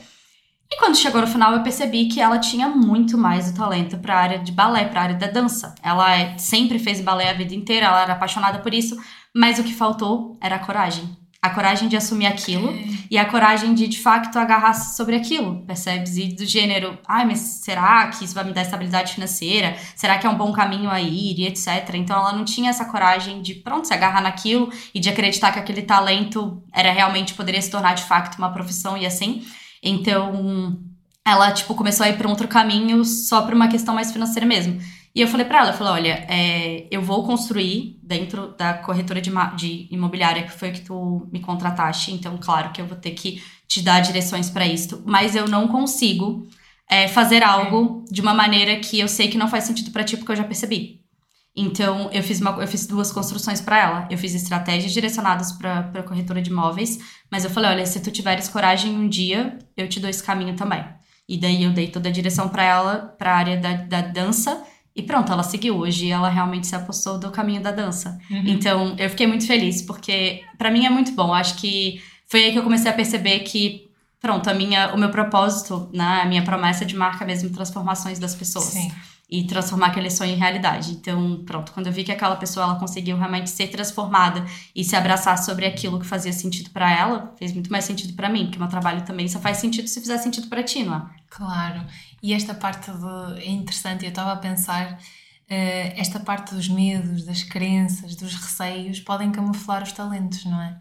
[0.72, 4.14] E quando chegou no final, eu percebi que ela tinha muito mais o talento para
[4.14, 5.74] a área de balé, para a área da dança.
[5.82, 8.96] Ela é, sempre fez balé a vida inteira, ela era apaixonada por isso,
[9.36, 11.18] mas o que faltou era a coragem.
[11.42, 12.72] A coragem de assumir aquilo
[13.10, 16.18] e a coragem de, de fato, agarrar-se sobre aquilo, percebes?
[16.18, 19.76] E do gênero, ai, mas será que isso vai me dar estabilidade financeira?
[19.96, 21.40] Será que é um bom caminho a ir?
[21.40, 21.96] E etc.
[21.96, 25.60] Então, ela não tinha essa coragem de, pronto, se agarrar naquilo e de acreditar que
[25.60, 29.42] aquele talento era realmente, poderia se tornar, de fato, uma profissão e assim.
[29.84, 30.78] Então,
[31.26, 34.46] ela, tipo, começou a ir para um outro caminho só por uma questão mais financeira
[34.46, 34.80] mesmo.
[35.14, 39.20] E eu falei para ela, eu falei, olha, é, eu vou construir dentro da corretora
[39.20, 43.12] de, de imobiliária que foi que tu me contrataste, então claro que eu vou ter
[43.12, 46.48] que te dar direções para isso, mas eu não consigo
[46.90, 50.16] é, fazer algo de uma maneira que eu sei que não faz sentido para ti
[50.16, 51.02] porque eu já percebi.
[51.62, 54.08] Então, eu fiz, uma, eu fiz duas construções para ela.
[54.10, 58.10] Eu fiz estratégias direcionadas para a corretora de imóveis, mas eu falei: olha, se tu
[58.10, 60.86] tiveres coragem um dia, eu te dou esse caminho também.
[61.28, 64.64] E daí eu dei toda a direção para ela, para a área da, da dança,
[64.96, 65.76] e pronto, ela seguiu.
[65.76, 68.18] Hoje ela realmente se apostou do caminho da dança.
[68.32, 68.44] Uhum.
[68.46, 71.34] Então, eu fiquei muito feliz, porque para mim é muito bom.
[71.34, 73.92] Acho que foi aí que eu comecei a perceber que,
[74.22, 78.34] pronto, a minha, o meu propósito, né, a minha promessa de marca mesmo, transformações das
[78.34, 78.66] pessoas.
[78.66, 78.90] Sim
[79.30, 80.92] e transformar aquele sonho em realidade.
[80.92, 84.44] Então, pronto, quando eu vi que aquela pessoa ela conseguiu realmente ser transformada
[84.76, 88.28] e se abraçar sobre aquilo que fazia sentido para ela, fez muito mais sentido para
[88.28, 90.96] mim, porque o meu trabalho também só faz sentido se fizer sentido para ti, não
[90.96, 91.06] é?
[91.30, 91.86] Claro.
[92.24, 93.42] E esta parte de...
[93.44, 94.98] é interessante, eu estava a pensar
[95.50, 100.80] Uh, esta parte dos medos, das crenças, dos receios podem camuflar os talentos, não é?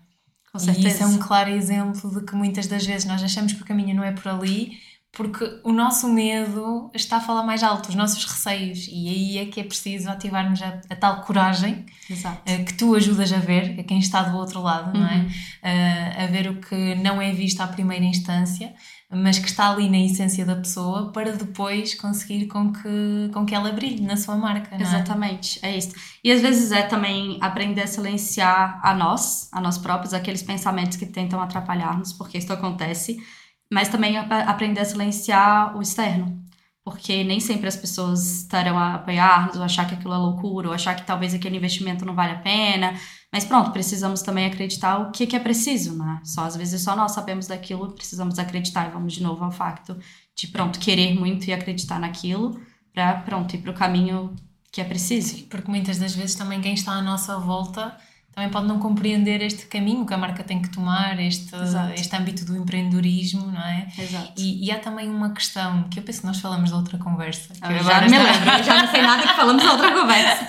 [0.53, 0.89] Com certeza.
[0.89, 3.65] E isso é um claro exemplo de que muitas das vezes nós achamos que o
[3.65, 4.79] caminho não é por ali
[5.13, 9.47] porque o nosso medo está a falar mais alto, os nossos receios, e aí é
[9.47, 13.83] que é preciso ativarmos a, a tal coragem uh, que tu ajudas a ver, a
[13.83, 15.03] quem está do outro lado, uhum.
[15.03, 15.19] não é?
[15.19, 18.73] Uh, a ver o que não é visto à primeira instância,
[19.11, 23.55] mas que está ali na essência da pessoa para depois conseguir com que, com que
[23.55, 24.77] ela brilhe na sua marca.
[24.77, 24.89] Não é?
[24.89, 25.71] Exatamente, é?
[25.71, 25.95] é isso.
[26.23, 30.99] E às vezes é também aprender a silenciar a nós, a nós próprios, aqueles pensamentos
[30.99, 33.19] que tentam atrapalhar-nos, porque isso acontece
[33.71, 36.39] mas também aprender a silenciar o externo.
[36.85, 40.75] Porque nem sempre as pessoas estarão a apoiar-nos, ou achar que aquilo é loucura, ou
[40.75, 42.95] achar que talvez aquele investimento não vale a pena.
[43.31, 46.21] Mas pronto, precisamos também acreditar o que, que é preciso, né?
[46.25, 48.89] Só às vezes só nós sabemos daquilo, precisamos acreditar.
[48.89, 49.99] E vamos de novo ao facto
[50.35, 52.59] de, pronto, querer muito e acreditar naquilo,
[52.95, 54.35] para, pronto, ir para o caminho
[54.73, 55.45] que é preciso.
[55.49, 57.95] Porque muitas das vezes também quem está à nossa volta
[58.39, 61.51] também pode não compreender este caminho que a marca tem que tomar, este,
[61.97, 63.89] este âmbito do empreendedorismo, não é?
[63.99, 64.33] Exato.
[64.37, 67.53] E, e há também uma questão que eu penso que nós falamos de outra conversa.
[67.55, 70.47] Que eu já me lembro, já não sei nada que falamos de outra conversa.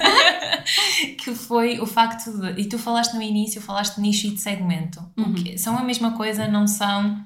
[1.18, 2.62] que foi o facto de.
[2.62, 5.04] E tu falaste no início, falaste de nicho e de segmento.
[5.18, 5.58] Uhum.
[5.58, 7.20] São a mesma coisa, não são.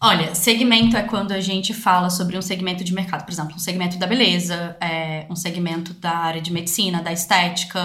[0.00, 3.58] Olha, segmento é quando a gente fala sobre um segmento de mercado, por exemplo, um
[3.58, 7.80] segmento da beleza, é, um segmento da área de medicina, da estética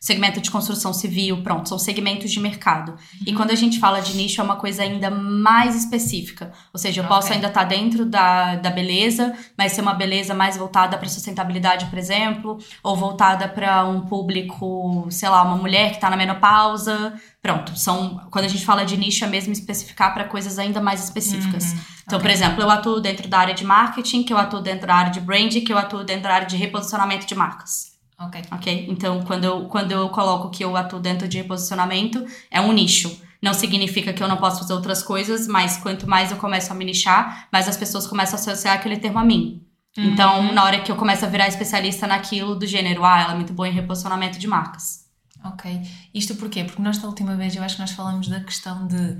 [0.00, 2.92] segmento de construção civil, pronto, são segmentos de mercado.
[2.92, 3.24] Uhum.
[3.26, 6.50] E quando a gente fala de nicho, é uma coisa ainda mais específica.
[6.72, 7.16] Ou seja, eu okay.
[7.16, 11.06] posso ainda estar tá dentro da, da beleza, mas ser uma beleza mais voltada para
[11.06, 16.16] sustentabilidade, por exemplo, ou voltada para um público, sei lá, uma mulher que está na
[16.16, 17.12] menopausa.
[17.42, 21.04] Pronto, são quando a gente fala de nicho é mesmo especificar para coisas ainda mais
[21.04, 21.72] específicas.
[21.72, 21.78] Uhum.
[22.06, 22.20] Então, okay.
[22.20, 25.12] por exemplo, eu atuo dentro da área de marketing, que eu atuo dentro da área
[25.12, 27.89] de branding, que eu atuo dentro da área de reposicionamento de marcas.
[28.20, 28.42] Ok.
[28.52, 28.86] Ok?
[28.88, 33.20] Então, quando eu, quando eu coloco que eu atuo dentro de reposicionamento, é um nicho.
[33.40, 36.74] Não significa que eu não posso fazer outras coisas, mas quanto mais eu começo a
[36.74, 39.64] me nichar, mais as pessoas começam a associar aquele termo a mim.
[39.96, 40.04] Uhum.
[40.04, 43.36] Então, na hora que eu começo a virar especialista naquilo do gênero, ah, ela é
[43.36, 44.99] muito boa em reposicionamento de marcas.
[45.42, 45.80] Ok.
[46.12, 46.64] Isto porquê?
[46.64, 49.16] Porque nós, da última vez, eu acho que nós falamos da questão de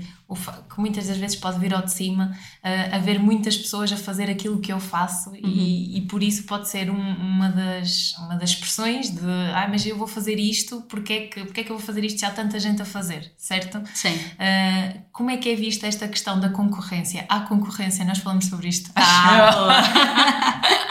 [0.73, 2.31] que muitas das vezes pode vir ao de cima
[2.63, 5.41] uh, haver muitas pessoas a fazer aquilo que eu faço uhum.
[5.43, 9.19] e, e, por isso pode ser um, uma, das, uma das expressões de
[9.53, 12.05] ah, mas eu vou fazer isto, porque é, que, porque é que eu vou fazer
[12.05, 13.81] isto se há tanta gente a fazer, certo?
[13.93, 14.13] Sim.
[14.13, 17.25] Uh, como é que é vista esta questão da concorrência?
[17.27, 18.91] Há concorrência, nós falamos sobre isto.
[18.95, 20.61] Ah,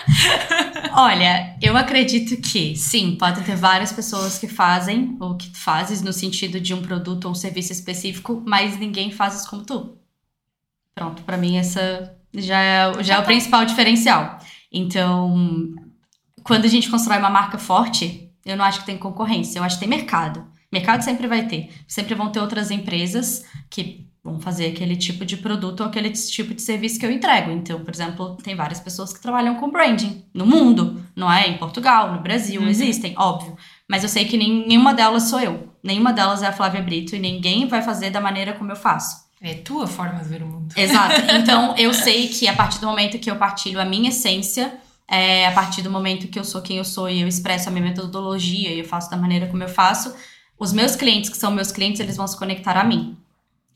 [0.93, 6.13] Olha, eu acredito que sim, pode ter várias pessoas que fazem ou que fazes no
[6.13, 9.97] sentido de um produto ou um serviço específico, mas ninguém faz isso como tu.
[10.95, 14.39] Pronto, para mim essa já é, já é o principal diferencial.
[14.73, 15.75] Então,
[16.43, 19.77] quando a gente constrói uma marca forte, eu não acho que tem concorrência, eu acho
[19.77, 20.47] que tem mercado.
[20.73, 21.71] Mercado sempre vai ter.
[21.87, 26.55] Sempre vão ter outras empresas que vão fazer aquele tipo de produto ou aquele tipo
[26.55, 27.51] de serviço que eu entrego.
[27.51, 31.49] Então, por exemplo, tem várias pessoas que trabalham com branding no mundo, não é?
[31.49, 32.69] Em Portugal, no Brasil, uhum.
[32.69, 33.57] existem, óbvio.
[33.89, 35.69] Mas eu sei que nenhuma delas sou eu.
[35.83, 39.29] Nenhuma delas é a Flávia Brito e ninguém vai fazer da maneira como eu faço.
[39.43, 40.75] É tua forma de ver o mundo.
[40.77, 41.23] Exato.
[41.35, 45.47] Então, eu sei que a partir do momento que eu partilho a minha essência, é,
[45.47, 47.85] a partir do momento que eu sou quem eu sou e eu expresso a minha
[47.85, 50.15] metodologia e eu faço da maneira como eu faço,
[50.59, 53.17] os meus clientes, que são meus clientes, eles vão se conectar a mim.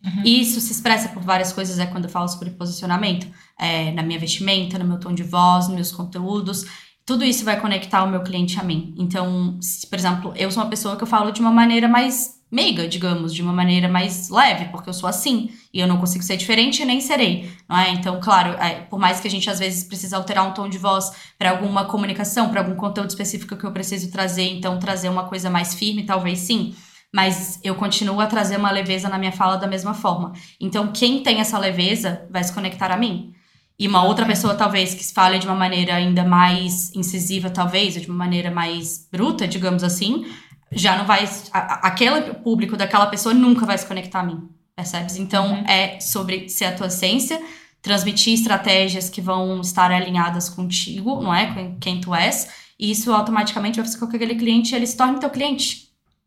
[0.05, 0.23] Uhum.
[0.25, 3.27] Isso se expressa por várias coisas, é quando eu falo sobre posicionamento,
[3.59, 6.67] é, na minha vestimenta, no meu tom de voz, nos meus conteúdos.
[7.07, 8.95] Tudo isso vai conectar o meu cliente a mim.
[8.99, 12.35] Então, se, por exemplo, eu sou uma pessoa que eu falo de uma maneira mais
[12.51, 16.23] meiga, digamos, de uma maneira mais leve, porque eu sou assim e eu não consigo
[16.23, 17.91] ser diferente e nem serei, não é?
[17.91, 20.79] Então, claro, é, por mais que a gente às vezes precise alterar um tom de
[20.79, 25.25] voz para alguma comunicação, para algum conteúdo específico que eu preciso trazer, então trazer uma
[25.25, 26.77] coisa mais firme, talvez sim
[27.15, 30.33] mas eu continuo a trazer uma leveza na minha fala da mesma forma.
[30.61, 33.33] Então, quem tem essa leveza vai se conectar a mim.
[33.79, 38.03] E uma outra pessoa, talvez, que fale de uma maneira ainda mais incisiva, talvez, ou
[38.03, 40.27] de uma maneira mais bruta, digamos assim,
[40.73, 41.25] já não vai.
[41.53, 45.17] A, aquele público daquela pessoa nunca vai se conectar a mim, percebes?
[45.17, 45.65] Então, uhum.
[45.69, 47.41] é sobre ser a tua essência,
[47.81, 51.55] transmitir estratégias que vão estar alinhadas contigo, não é?
[51.55, 52.49] Com quem tu és.
[52.77, 55.84] E isso automaticamente vai fazer com que aquele cliente ele se torne teu cliente.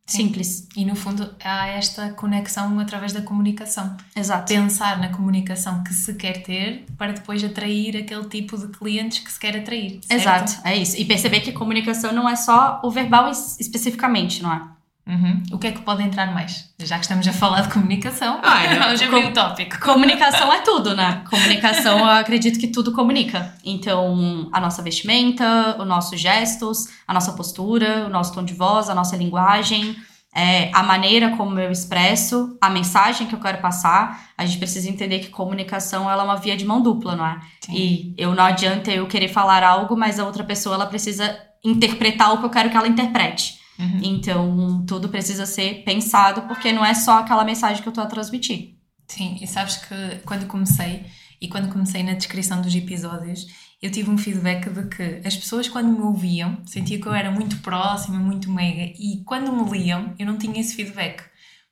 [0.08, 0.65] Simples.
[0.76, 3.98] E no fundo há esta conexão através da comunicação.
[4.15, 4.54] Exato.
[4.54, 9.32] Pensar na comunicação que se quer ter para depois atrair aquele tipo de clientes que
[9.32, 10.00] se quer atrair.
[10.02, 10.22] Certo?
[10.22, 10.98] Exato, é isso.
[10.98, 14.77] E perceber que comunicação não é só o verbal especificamente, não é?
[15.08, 15.41] Uhum.
[15.54, 16.70] O que é que pode entrar mais?
[16.80, 19.80] Já que estamos a falar de comunicação, Olha, hoje abri o tópico.
[19.80, 21.24] Comunicação é tudo, né?
[21.30, 23.54] Comunicação, eu acredito que tudo comunica.
[23.63, 28.89] Então, a nossa vestimenta, os nossos gestos, a nossa postura, o nosso tom de voz,
[28.89, 29.96] a nossa linguagem,
[30.36, 34.30] é, a maneira como eu expresso, a mensagem que eu quero passar.
[34.38, 37.39] A gente precisa entender que comunicação ela é uma via de mão dupla, não é?
[37.62, 37.74] Sim.
[37.74, 42.34] E eu não adianta eu querer falar algo, mas a outra pessoa ela precisa interpretar
[42.34, 43.57] o que eu quero que ela interprete.
[43.80, 44.00] Uhum.
[44.04, 48.08] Então, tudo precisa ser pensado, porque não é só aquela mensagem que eu estou a
[48.08, 48.76] transmitir.
[49.08, 51.06] Sim, e sabes que quando comecei,
[51.40, 53.46] e quando comecei na descrição dos episódios,
[53.82, 57.30] eu tive um feedback de que as pessoas, quando me ouviam, sentiam que eu era
[57.32, 61.24] muito próxima, muito meiga, e quando me liam, eu não tinha esse feedback.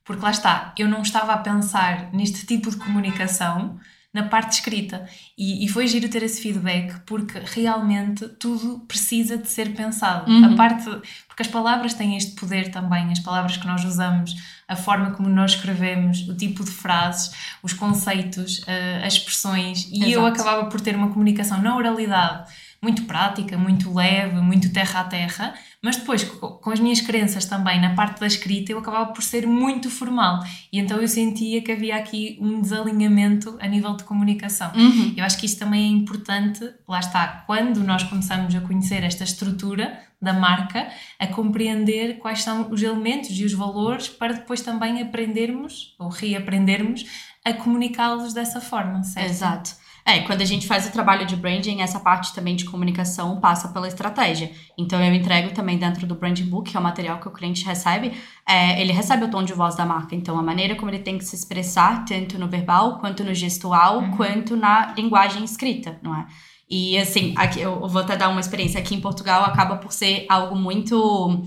[0.04, 3.80] Porque lá está, eu não estava a pensar neste tipo de comunicação
[4.16, 5.06] na parte escrita.
[5.38, 10.32] E, e, foi giro ter esse feedback, porque realmente tudo precisa de ser pensado.
[10.32, 10.54] Uhum.
[10.54, 10.86] A parte,
[11.28, 14.34] porque as palavras têm este poder também, as palavras que nós usamos,
[14.70, 19.86] a forma como nós escrevemos, o tipo de frases, os conceitos, uh, as expressões.
[19.92, 20.12] E Exato.
[20.12, 22.50] eu acabava por ter uma comunicação na oralidade
[22.86, 27.82] muito prática, muito leve, muito terra a terra, mas depois com as minhas crenças também
[27.82, 31.72] na parte da escrita eu acabava por ser muito formal e então eu sentia que
[31.72, 34.72] havia aqui um desalinhamento a nível de comunicação.
[34.76, 35.16] Uhum.
[35.18, 39.24] Eu acho que isso também é importante, lá está, quando nós começamos a conhecer esta
[39.24, 40.88] estrutura da marca,
[41.20, 47.04] a compreender quais são os elementos e os valores para depois também aprendermos ou reaprendermos
[47.44, 49.28] a comunicá-los dessa forma, certo?
[49.28, 49.85] Exato.
[50.08, 53.70] É, quando a gente faz o trabalho de branding, essa parte também de comunicação passa
[53.70, 54.52] pela estratégia.
[54.78, 57.66] Então, eu entrego também dentro do Branding Book, que é o material que o cliente
[57.66, 58.14] recebe,
[58.48, 60.14] é, ele recebe o tom de voz da marca.
[60.14, 63.98] Então, a maneira como ele tem que se expressar, tanto no verbal, quanto no gestual,
[63.98, 64.12] uhum.
[64.12, 66.28] quanto na linguagem escrita, não é?
[66.70, 68.80] E, assim, aqui, eu vou até dar uma experiência.
[68.80, 71.44] Aqui em Portugal, acaba por ser algo muito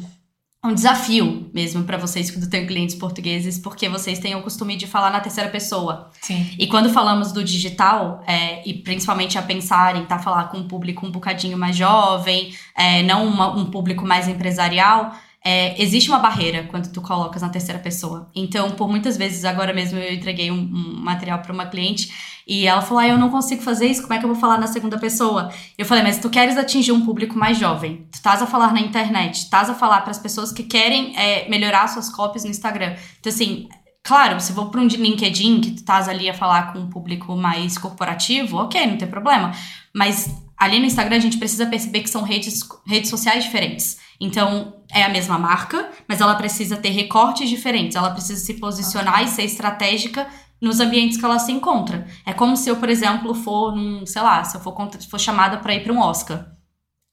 [0.64, 4.88] um desafio mesmo para vocês quando tem clientes portugueses, porque vocês têm o costume de
[4.88, 6.10] falar na terceira pessoa.
[6.20, 6.50] Sim.
[6.58, 10.66] E quando falamos do digital, é, e principalmente a pensar em tá falar com um
[10.66, 15.14] público um bocadinho mais jovem, é, não uma, um público mais empresarial,
[15.50, 18.30] é, existe uma barreira quando tu colocas na terceira pessoa.
[18.34, 22.12] Então, por muitas vezes, agora mesmo eu entreguei um, um material para uma cliente
[22.46, 24.58] e ela falou: ah, eu não consigo fazer isso, como é que eu vou falar
[24.58, 25.50] na segunda pessoa?
[25.78, 28.80] Eu falei, mas tu queres atingir um público mais jovem, tu estás a falar na
[28.80, 32.94] internet, estás a falar para as pessoas que querem é, melhorar suas cópias no Instagram.
[33.18, 33.66] Então, assim,
[34.02, 37.36] Claro, se for para um LinkedIn que tu estás ali a falar com um público
[37.36, 39.52] mais corporativo, ok, não tem problema.
[39.94, 43.98] Mas ali no Instagram a gente precisa perceber que são redes, redes sociais diferentes.
[44.20, 49.22] Então, é a mesma marca, mas ela precisa ter recortes diferentes, ela precisa se posicionar
[49.22, 50.26] e ser estratégica
[50.60, 52.06] nos ambientes que ela se encontra.
[52.26, 54.74] É como se eu, por exemplo, for num, sei lá, se eu for,
[55.08, 56.46] for chamada para ir para um Oscar.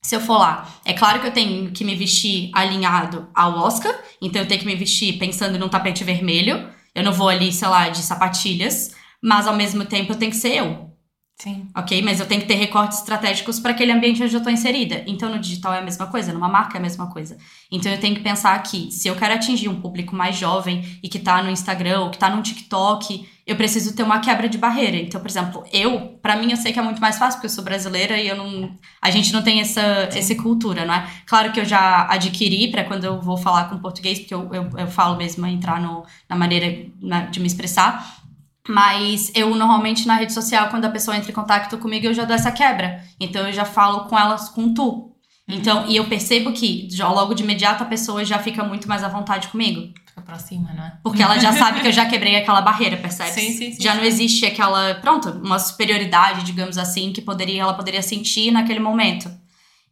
[0.01, 3.93] Se eu for lá, é claro que eu tenho que me vestir alinhado ao Oscar,
[4.21, 6.69] então eu tenho que me vestir pensando num tapete vermelho.
[6.93, 10.37] Eu não vou ali, sei lá, de sapatilhas, mas ao mesmo tempo eu tenho que
[10.37, 10.94] ser eu.
[11.37, 11.67] Sim.
[11.75, 12.01] Ok?
[12.01, 15.03] Mas eu tenho que ter recortes estratégicos para aquele ambiente onde eu estou inserida.
[15.05, 17.37] Então, no digital é a mesma coisa, numa marca é a mesma coisa.
[17.69, 21.09] Então, eu tenho que pensar que se eu quero atingir um público mais jovem e
[21.09, 24.57] que está no Instagram ou que está no TikTok, eu preciso ter uma quebra de
[24.57, 24.95] barreira.
[24.95, 27.51] Então, por exemplo, eu, para mim, eu sei que é muito mais fácil porque eu
[27.51, 31.05] sou brasileira e eu não, a gente não tem essa, essa cultura, não é?
[31.25, 34.69] Claro que eu já adquiri para quando eu vou falar com português, porque eu, eu,
[34.77, 36.89] eu falo mesmo entrar no, na maneira
[37.29, 38.23] de me expressar.
[38.67, 42.25] Mas eu normalmente na rede social, quando a pessoa entra em contato comigo, eu já
[42.25, 43.03] dou essa quebra.
[43.19, 45.15] Então eu já falo com elas com tu.
[45.47, 45.55] Uhum.
[45.55, 49.03] Então, e eu percebo que já, logo de imediato a pessoa já fica muito mais
[49.03, 49.93] à vontade comigo.
[50.07, 50.93] Fica pra cima, não é?
[51.03, 53.29] Porque ela já sabe que eu já quebrei aquela barreira, percebe?
[53.29, 53.83] Sim, sim, sim.
[53.83, 58.79] Já não existe aquela, pronto, uma superioridade, digamos assim, que poderia, ela poderia sentir naquele
[58.79, 59.29] momento.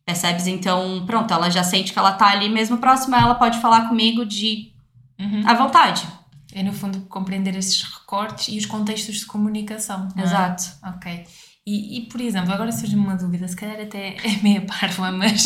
[0.05, 0.47] Percebes?
[0.47, 4.25] Então, pronto, ela já sente que ela tá ali mesmo próxima, ela pode falar comigo
[4.25, 4.71] de
[5.19, 5.43] uhum.
[5.45, 6.07] à vontade.
[6.53, 10.07] É, no fundo, compreender esses recortes e os contextos de comunicação.
[10.15, 10.21] É?
[10.21, 10.63] Exato.
[10.83, 10.89] É?
[10.89, 11.25] Ok.
[11.65, 15.43] E, e, por exemplo, agora surge-me uma dúvida, se calhar até é meia parva, mas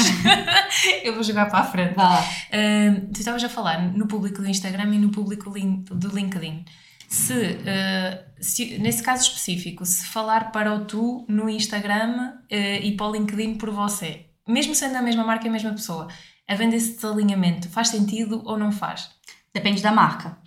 [1.03, 1.93] eu vou jogar para a frente.
[1.93, 6.65] Uh, tu estavas a falar no público do Instagram e no público do LinkedIn.
[7.07, 12.97] Se, uh, se, nesse caso específico, se falar para o tu no Instagram uh, e
[12.97, 16.07] para o LinkedIn por você, mesmo sendo a mesma marca e a mesma pessoa,
[16.47, 19.11] havendo esse desalinhamento, faz sentido ou não faz?
[19.53, 20.37] Depende da marca.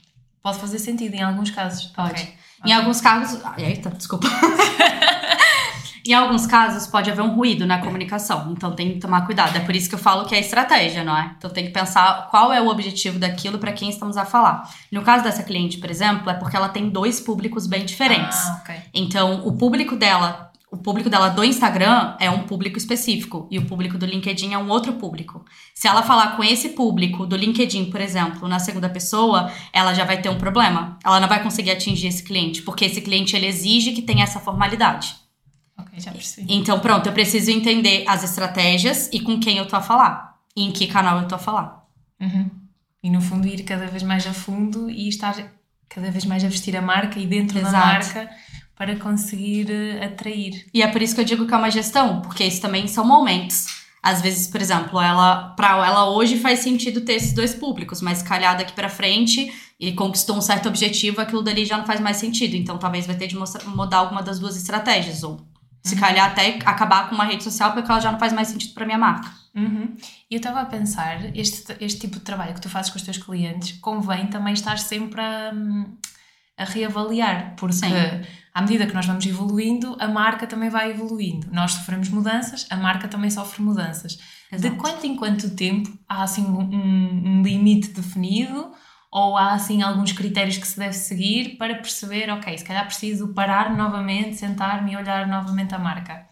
[0.43, 1.87] Pode fazer sentido em alguns casos.
[1.87, 2.13] Pode.
[2.13, 2.25] Okay.
[2.25, 2.73] Em okay.
[2.73, 3.41] alguns casos.
[3.59, 4.29] Eita, desculpa.
[6.07, 9.57] em alguns casos pode haver um ruído na comunicação, então tem que tomar cuidado.
[9.57, 11.35] É por isso que eu falo que é estratégia, não é?
[11.37, 14.69] Então tem que pensar qual é o objetivo daquilo para quem estamos a falar.
[14.91, 18.39] No caso dessa cliente, por exemplo, é porque ela tem dois públicos bem diferentes.
[18.39, 18.77] Ah, okay.
[18.95, 23.67] Então o público dela o público dela do Instagram é um público específico e o
[23.67, 25.45] público do LinkedIn é um outro público.
[25.75, 30.05] Se ela falar com esse público do LinkedIn, por exemplo, na segunda pessoa, ela já
[30.05, 30.97] vai ter um problema.
[31.05, 34.39] Ela não vai conseguir atingir esse cliente, porque esse cliente ele exige que tenha essa
[34.39, 35.17] formalidade.
[35.77, 36.55] Ok, já percebi.
[36.55, 40.37] Então, pronto, eu preciso entender as estratégias e com quem eu tô a falar.
[40.55, 41.85] E em que canal eu tô a falar.
[42.21, 42.49] Uhum.
[43.03, 45.35] E no fundo ir cada vez mais a fundo e estar
[45.89, 47.73] cada vez mais a vestir a marca e dentro Exato.
[47.73, 48.31] da marca
[48.81, 50.65] para conseguir eh, atrair.
[50.73, 53.07] E é por isso que eu digo que é uma gestão, porque isso também são
[53.07, 53.67] momentos.
[54.03, 58.23] Às vezes, por exemplo, ela para ela hoje faz sentido ter esses dois públicos, mas
[58.23, 62.17] calhar daqui para frente e conquistou um certo objetivo, aquilo dali já não faz mais
[62.17, 62.55] sentido.
[62.55, 65.39] Então, talvez vai ter de mostrar, mudar alguma das duas estratégias ou
[65.83, 66.01] se uhum.
[66.01, 68.87] calhar até acabar com uma rede social porque ela já não faz mais sentido para
[68.87, 69.31] minha marca.
[69.55, 69.95] Uhum.
[70.31, 73.03] E eu estava a pensar, este, este tipo de trabalho que tu fazes com os
[73.03, 75.53] teus clientes, convém também estar sempre a,
[76.61, 77.89] a reavaliar, porque Sim
[78.53, 81.49] à medida que nós vamos evoluindo, a marca também vai evoluindo.
[81.53, 84.19] Nós sofremos mudanças, a marca também sofre mudanças.
[84.51, 84.75] Exato.
[84.75, 88.73] De quanto em quanto tempo há assim um, um, limite definido
[89.11, 93.33] ou há assim alguns critérios que se deve seguir para perceber, ok, se calhar preciso
[93.33, 96.29] parar novamente, sentar-me e olhar novamente a marca?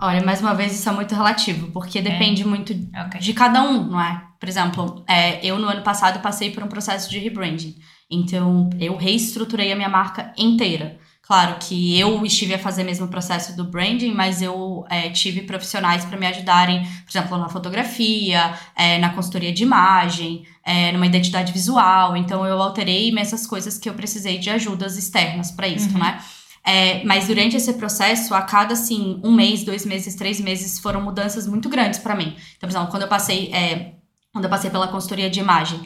[0.00, 2.46] Olha, mais uma vez isso é muito relativo, porque depende é.
[2.46, 2.72] muito
[3.06, 3.20] okay.
[3.20, 4.22] de cada um, não é?
[4.40, 7.76] Por exemplo, é, eu no ano passado passei por um processo de rebranding.
[8.10, 10.98] Então, eu reestruturei a minha marca inteira.
[11.26, 15.40] Claro que eu estive a fazer mesmo o processo do branding, mas eu é, tive
[15.40, 21.06] profissionais para me ajudarem, por exemplo, na fotografia, é, na consultoria de imagem, é, numa
[21.06, 22.14] identidade visual.
[22.14, 26.00] Então, eu alterei imensas coisas que eu precisei de ajudas externas para isso, uhum.
[26.00, 26.20] né?
[26.66, 31.02] É, mas durante esse processo, a cada assim, um mês, dois meses, três meses, foram
[31.02, 32.34] mudanças muito grandes para mim.
[32.56, 33.92] Então, por exemplo, quando eu passei, é,
[34.32, 35.80] quando eu passei pela consultoria de imagem,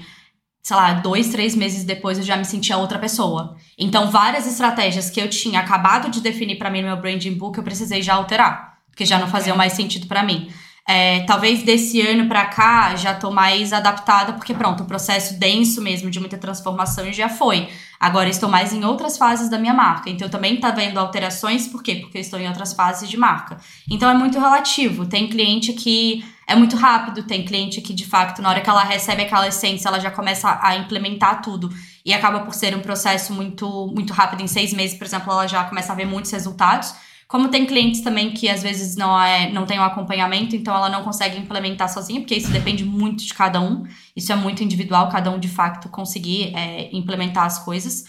[0.62, 3.57] sei lá, dois, três meses depois eu já me sentia outra pessoa.
[3.76, 7.59] Então, várias estratégias que eu tinha acabado de definir para mim no meu branding book,
[7.59, 10.49] eu precisei já alterar, porque já não faziam mais sentido para mim.
[10.91, 15.82] É, talvez desse ano para cá já tô mais adaptada, porque pronto, o processo denso
[15.82, 17.68] mesmo de muita transformação já foi.
[18.01, 20.09] Agora estou mais em outras fases da minha marca.
[20.09, 21.97] Então também tá vendo alterações, por quê?
[21.97, 23.59] Porque eu estou em outras fases de marca.
[23.91, 25.05] Então é muito relativo.
[25.05, 28.82] Tem cliente que é muito rápido, tem cliente que de fato, na hora que ela
[28.82, 31.68] recebe aquela essência, ela já começa a implementar tudo
[32.03, 34.43] e acaba por ser um processo muito, muito rápido.
[34.43, 36.95] Em seis meses, por exemplo, ela já começa a ver muitos resultados.
[37.29, 40.89] Como tem clientes também que às vezes não, é, não tem um acompanhamento, então ela
[40.89, 43.87] não consegue implementar sozinha, porque isso depende muito de cada um.
[44.16, 48.05] Isso é muito individual, cada um de fato conseguir é, implementar as coisas.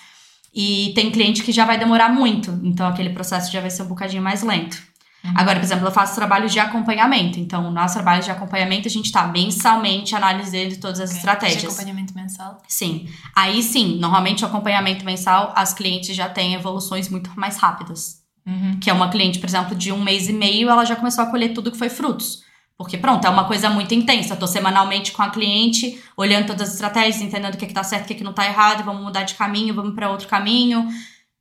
[0.56, 3.88] E tem cliente que já vai demorar muito, então aquele processo já vai ser um
[3.88, 4.82] bocadinho mais lento.
[5.22, 5.34] Uhum.
[5.36, 7.42] Agora, por exemplo, eu faço trabalhos de acompanhamento.
[7.42, 11.18] Então, no nosso trabalho de acompanhamento, a gente está mensalmente analisando todas as okay.
[11.18, 11.62] estratégias.
[11.62, 12.62] De acompanhamento mensal?
[12.70, 13.10] Sim.
[13.36, 18.19] Aí sim, normalmente o acompanhamento mensal, as clientes já têm evoluções muito mais rápidas.
[18.46, 18.80] Uhum.
[18.80, 21.28] Que é uma cliente, por exemplo, de um mês e meio, ela já começou a
[21.28, 22.44] colher tudo que foi frutos.
[22.78, 24.34] Porque, pronto, é uma coisa muito intensa.
[24.34, 27.84] Eu tô semanalmente com a cliente, olhando todas as estratégias, entendendo o que, que tá
[27.84, 30.88] certo, o que, que não tá errado, vamos mudar de caminho, vamos para outro caminho.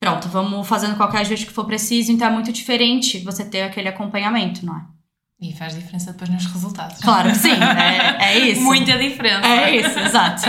[0.01, 2.11] Pronto, vamos fazendo qualquer ajuste que for preciso.
[2.11, 4.98] Então é muito diferente você ter aquele acompanhamento, não é?
[5.41, 6.99] E faz diferença depois nos resultados.
[6.99, 8.61] Claro que sim, é, é isso.
[8.61, 9.47] Muita diferença.
[9.47, 10.43] É isso, exato.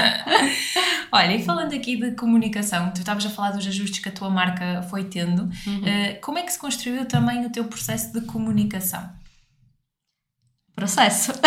[1.12, 4.32] Olha, e falando aqui de comunicação, tu estavas a falar dos ajustes que a tua
[4.32, 5.44] marca foi tendo.
[5.44, 5.82] Uhum.
[5.82, 9.08] Uh, como é que se construiu também o teu processo de comunicação?
[10.76, 11.34] Processo.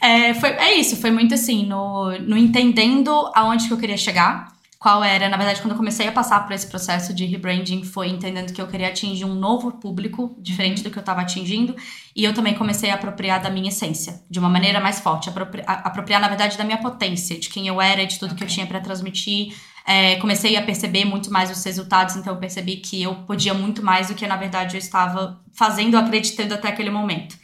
[0.00, 4.48] é, foi, é isso, foi muito assim, no, no entendendo aonde que eu queria chegar
[4.80, 8.08] qual era, na verdade, quando eu comecei a passar por esse processo de rebranding, foi
[8.08, 10.84] entendendo que eu queria atingir um novo público, diferente uhum.
[10.84, 11.76] do que eu estava atingindo,
[12.16, 15.82] e eu também comecei a apropriar da minha essência, de uma maneira mais forte, apropriar,
[15.84, 18.38] apropriar na verdade, da minha potência, de quem eu era, de tudo okay.
[18.38, 19.54] que eu tinha para transmitir.
[19.86, 23.84] É, comecei a perceber muito mais os resultados, então eu percebi que eu podia muito
[23.84, 27.36] mais do que, na verdade, eu estava fazendo, acreditando até aquele momento.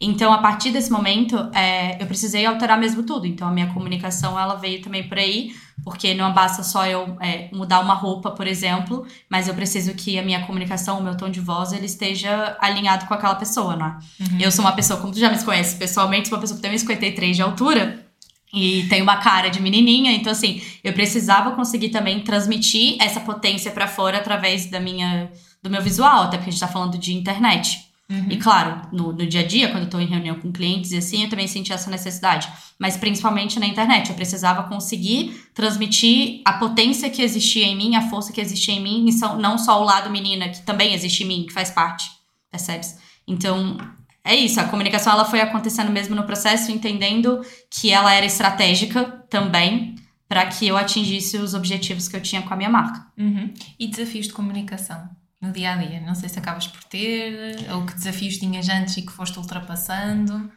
[0.00, 3.26] Então, a partir desse momento, é, eu precisei alterar mesmo tudo.
[3.26, 7.48] Então, a minha comunicação, ela veio também por aí, porque não basta só eu é,
[7.52, 11.30] mudar uma roupa, por exemplo, mas eu preciso que a minha comunicação, o meu tom
[11.30, 13.98] de voz, ele esteja alinhado com aquela pessoa, não é?
[14.20, 14.40] Uhum.
[14.40, 16.74] Eu sou uma pessoa, como tu já me conhece pessoalmente, sou uma pessoa que tem
[16.74, 18.04] 1,53 de altura,
[18.52, 23.72] e tem uma cara de menininha, então assim, eu precisava conseguir também transmitir essa potência
[23.72, 25.28] para fora através da minha
[25.60, 27.93] do meu visual, até porque a gente tá falando de internet.
[28.10, 28.26] Uhum.
[28.28, 30.98] E claro, no, no, dia a dia, quando eu tô em reunião com clientes e
[30.98, 32.48] assim, eu também senti essa necessidade.
[32.78, 38.08] Mas principalmente na internet, eu precisava conseguir transmitir a potência que existia em mim, a
[38.10, 41.26] força que existia em mim, e não só o lado menina, que também existe em
[41.26, 42.04] mim, que faz parte,
[42.50, 42.98] percebes?
[43.26, 43.78] Então,
[44.22, 47.40] é isso, a comunicação ela foi acontecendo mesmo no processo, entendendo
[47.70, 49.94] que ela era estratégica também,
[50.28, 53.06] para que eu atingisse os objetivos que eu tinha com a minha marca.
[53.16, 53.52] Uhum.
[53.78, 55.08] E desafios de comunicação?
[55.44, 56.00] No dia a dia?
[56.00, 60.50] Não sei se acabas por ter, ou que desafios tinhas antes e que foste ultrapassando.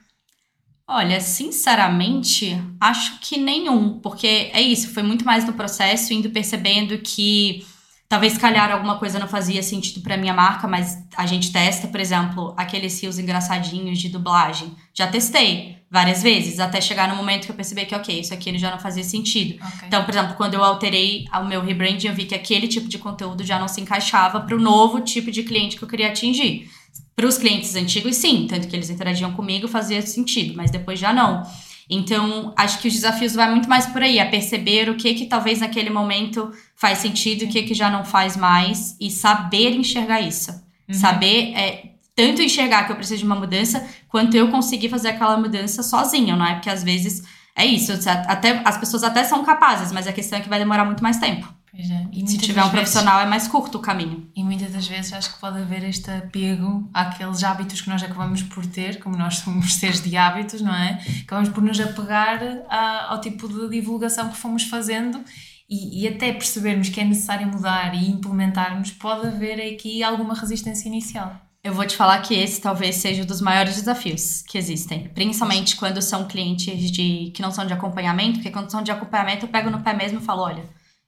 [0.88, 6.98] Olha, sinceramente, acho que nenhum, porque é isso, foi muito mais no processo, indo percebendo
[7.00, 7.68] que
[8.10, 12.00] talvez calhar alguma coisa não fazia sentido para minha marca, mas a gente testa, por
[12.00, 14.76] exemplo, aqueles rios engraçadinhos de dublagem.
[14.94, 18.58] Já testei várias vezes, até chegar no momento que eu percebi que, ok, isso aqui
[18.58, 19.56] já não fazia sentido.
[19.56, 19.88] Okay.
[19.88, 22.98] Então, por exemplo, quando eu alterei o meu rebranding, eu vi que aquele tipo de
[22.98, 26.70] conteúdo já não se encaixava para o novo tipo de cliente que eu queria atingir.
[27.16, 31.12] Para os clientes antigos, sim, tanto que eles interagiam comigo, fazia sentido, mas depois já
[31.12, 31.44] não.
[31.90, 35.26] Então, acho que os desafios vai muito mais por aí, a perceber o que que
[35.26, 40.20] talvez naquele momento faz sentido, o que que já não faz mais e saber enxergar
[40.20, 40.52] isso.
[40.88, 40.94] Uhum.
[40.94, 45.38] Saber é, tanto enxergar que eu preciso de uma mudança, quanto eu conseguir fazer aquela
[45.38, 46.56] mudança sozinha, não é?
[46.56, 47.24] Porque às vezes
[47.56, 47.92] é isso,
[48.28, 51.18] até, as pessoas até são capazes, mas a questão é que vai demorar muito mais
[51.18, 51.57] tempo.
[51.78, 52.08] Pois é.
[52.12, 54.28] E Se tiver um profissional, vezes, é mais curto o caminho.
[54.36, 58.42] E muitas das vezes acho que pode haver este apego àqueles hábitos que nós acabamos
[58.42, 61.00] por ter, como nós somos seres de hábitos, não é?
[61.22, 65.24] Acabamos por nos apegar a, ao tipo de divulgação que fomos fazendo
[65.70, 70.88] e, e, até percebermos que é necessário mudar e implementarmos, pode haver aqui alguma resistência
[70.88, 71.36] inicial.
[71.64, 75.76] Eu vou te falar que esse talvez seja um dos maiores desafios que existem, principalmente
[75.76, 79.50] quando são clientes de que não são de acompanhamento, porque quando são de acompanhamento eu
[79.50, 80.64] pego no pé mesmo e falo, olha,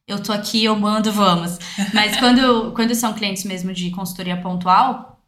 [0.10, 1.60] eu tô aqui, eu mando, vamos.
[1.94, 5.22] Mas quando, quando são clientes mesmo de consultoria pontual,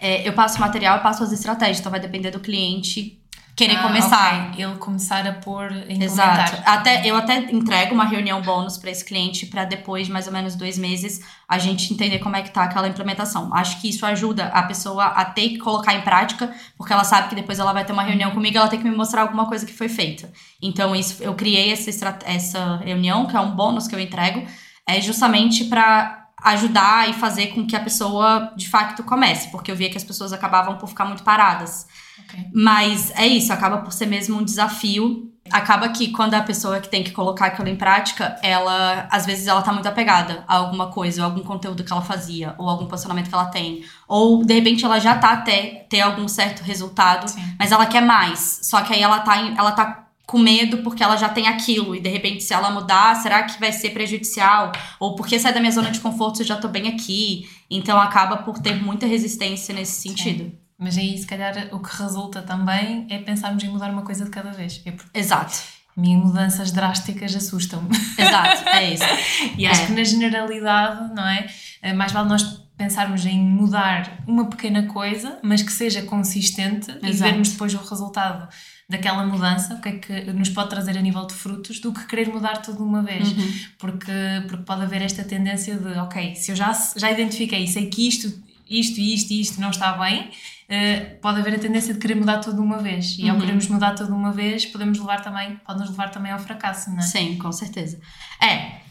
[0.00, 3.17] é, eu passo material, eu passo as estratégias, então vai depender do cliente
[3.58, 4.50] querer ah, começar.
[4.50, 4.64] Okay.
[4.64, 6.62] Ele começar a pôr em Exato.
[6.64, 10.32] Até, eu até entrego uma reunião bônus para esse cliente para depois de mais ou
[10.32, 13.52] menos dois meses a gente entender como é que tá aquela implementação.
[13.52, 17.30] Acho que isso ajuda a pessoa a ter que colocar em prática, porque ela sabe
[17.30, 19.66] que depois ela vai ter uma reunião comigo ela tem que me mostrar alguma coisa
[19.66, 20.30] que foi feita.
[20.62, 21.90] Então, isso, eu criei essa,
[22.24, 24.46] essa reunião, que é um bônus que eu entrego,
[24.86, 29.74] é justamente para ajudar e fazer com que a pessoa de fato comece, porque eu
[29.74, 31.86] via que as pessoas acabavam por ficar muito paradas.
[32.24, 32.46] Okay.
[32.52, 35.32] Mas é isso, acaba por ser mesmo um desafio.
[35.50, 39.46] Acaba que quando a pessoa que tem que colocar aquilo em prática, ela às vezes
[39.46, 42.86] ela tá muito apegada a alguma coisa, ou algum conteúdo que ela fazia, ou algum
[42.86, 47.28] posicionamento que ela tem, ou de repente ela já tá até ter algum certo resultado,
[47.28, 47.40] Sim.
[47.58, 48.60] mas ela quer mais.
[48.64, 52.00] Só que aí ela tá ela tá com medo porque ela já tem aquilo e
[52.00, 54.70] de repente se ela mudar, será que vai ser prejudicial?
[55.00, 57.48] Ou porque sai da minha zona de conforto, eu já tô bem aqui.
[57.70, 60.44] Então acaba por ter muita resistência nesse sentido.
[60.44, 60.67] Sim.
[60.78, 64.30] Mas aí, se calhar, o que resulta também é pensarmos em mudar uma coisa de
[64.30, 64.80] cada vez.
[64.86, 65.58] É Exato.
[65.96, 67.90] Minhas mudanças drásticas assustam-me.
[68.16, 69.04] Exato, é isso.
[69.58, 69.86] e acho é.
[69.86, 71.48] que na generalidade, não é?
[71.82, 72.44] Eh, mais vale nós
[72.76, 77.06] pensarmos em mudar uma pequena coisa, mas que seja consistente Exato.
[77.06, 78.48] e vermos depois o resultado
[78.88, 82.06] daquela mudança, o que é que nos pode trazer a nível de frutos, do que
[82.06, 83.32] querer mudar tudo de uma vez.
[83.32, 83.52] Uhum.
[83.78, 84.12] Porque,
[84.48, 88.32] porque pode haver esta tendência de, ok, se eu já, já identifiquei sei que isto,
[88.68, 92.38] isto, isto e isto não está bem, uh, pode haver a tendência de querer mudar
[92.38, 93.16] tudo de uma vez.
[93.18, 93.32] E uhum.
[93.32, 96.38] ao queremos mudar tudo de uma vez, podemos levar também, pode nos levar também ao
[96.38, 97.02] fracasso, não é?
[97.02, 98.00] Sim, com certeza.
[98.42, 98.88] É,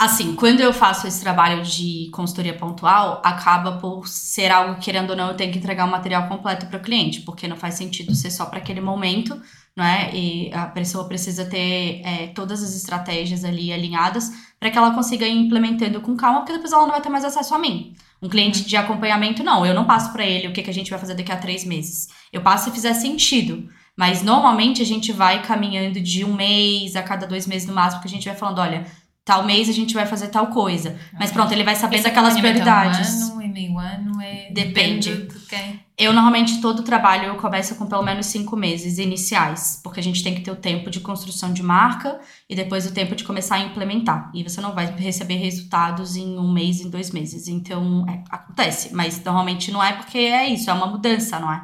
[0.00, 5.16] Assim, quando eu faço esse trabalho de consultoria pontual, acaba por ser algo, querendo ou
[5.16, 7.74] não, eu tenho que entregar o um material completo para o cliente, porque não faz
[7.74, 9.38] sentido ser só para aquele momento,
[9.76, 10.10] não é?
[10.16, 15.26] E a pessoa precisa ter é, todas as estratégias ali alinhadas para que ela consiga
[15.26, 17.94] ir implementando com calma, porque depois ela não vai ter mais acesso a mim.
[18.22, 19.64] Um cliente de acompanhamento, não.
[19.64, 21.64] Eu não passo para ele o que, que a gente vai fazer daqui a três
[21.64, 22.08] meses.
[22.32, 23.68] Eu passo se fizer sentido.
[23.96, 28.00] Mas normalmente a gente vai caminhando de um mês a cada dois meses no máximo,
[28.00, 28.86] que a gente vai falando, olha,
[29.24, 30.98] tal mês a gente vai fazer tal coisa.
[31.18, 33.20] Mas pronto, ele vai sabendo aquelas prioridades.
[33.20, 34.50] É um ano, é meio ano, é...
[34.50, 35.10] Depende.
[35.14, 35.80] Depende de quem.
[35.96, 40.24] Eu normalmente todo trabalho eu começo com pelo menos cinco meses iniciais, porque a gente
[40.24, 42.18] tem que ter o tempo de construção de marca
[42.48, 44.30] e depois o tempo de começar a implementar.
[44.34, 47.48] E você não vai receber resultados em um mês, em dois meses.
[47.48, 51.62] Então, é, acontece, mas normalmente não é porque é isso, é uma mudança, não é?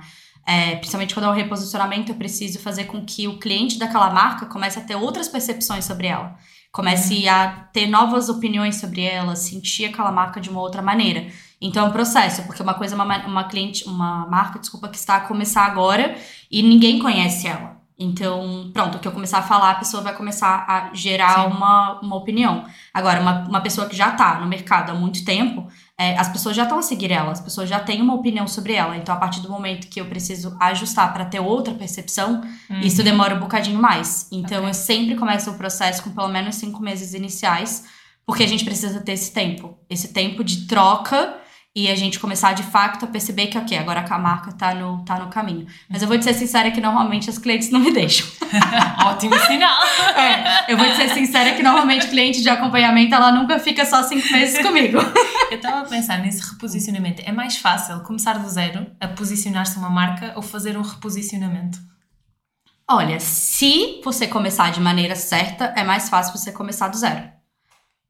[0.49, 4.45] É, principalmente quando é um reposicionamento, eu preciso fazer com que o cliente daquela marca
[4.47, 6.37] comece a ter outras percepções sobre ela
[6.77, 7.31] comece uhum.
[7.31, 11.27] a ter novas opiniões sobre ela, sentir aquela marca de uma outra maneira.
[11.59, 14.99] Então é um processo, porque uma coisa é uma, uma cliente, uma marca, desculpa, que
[14.99, 16.15] está a começar agora
[16.51, 17.76] e ninguém conhece ela.
[17.99, 21.99] Então, pronto, o que eu começar a falar, a pessoa vai começar a gerar uma,
[22.01, 22.67] uma opinião.
[22.93, 25.67] Agora, uma, uma pessoa que já está no mercado há muito tempo,
[25.99, 28.75] é, as pessoas já estão a seguir ela, as pessoas já têm uma opinião sobre
[28.75, 28.97] ela.
[28.99, 32.81] Então, a partir do momento que eu preciso ajustar para ter outra percepção, uhum.
[32.81, 34.29] isso demora um bocadinho mais.
[34.31, 34.71] Então, okay.
[34.71, 37.87] eu sempre começo o processo com pelo menos cinco meses iniciais,
[38.27, 41.39] porque a gente precisa ter esse tempo esse tempo de troca
[41.77, 45.05] e a gente começar de fato a perceber que, ok, agora a marca tá no,
[45.05, 45.67] tá no caminho.
[45.91, 48.27] Mas eu vou te ser sincera que normalmente as clientes não me deixam.
[49.05, 49.77] Ótimo sinal!
[50.17, 54.03] É, eu vou te ser sincera que normalmente cliente de acompanhamento, ela nunca fica só
[54.03, 54.97] cinco meses comigo.
[55.51, 57.23] Eu estava a pensar nesse reposicionamento.
[57.27, 61.79] É mais fácil começar do zero a posicionar-se uma marca ou fazer um reposicionamento?
[62.89, 67.25] Olha, se você começar de maneira certa, é mais fácil você começar do zero.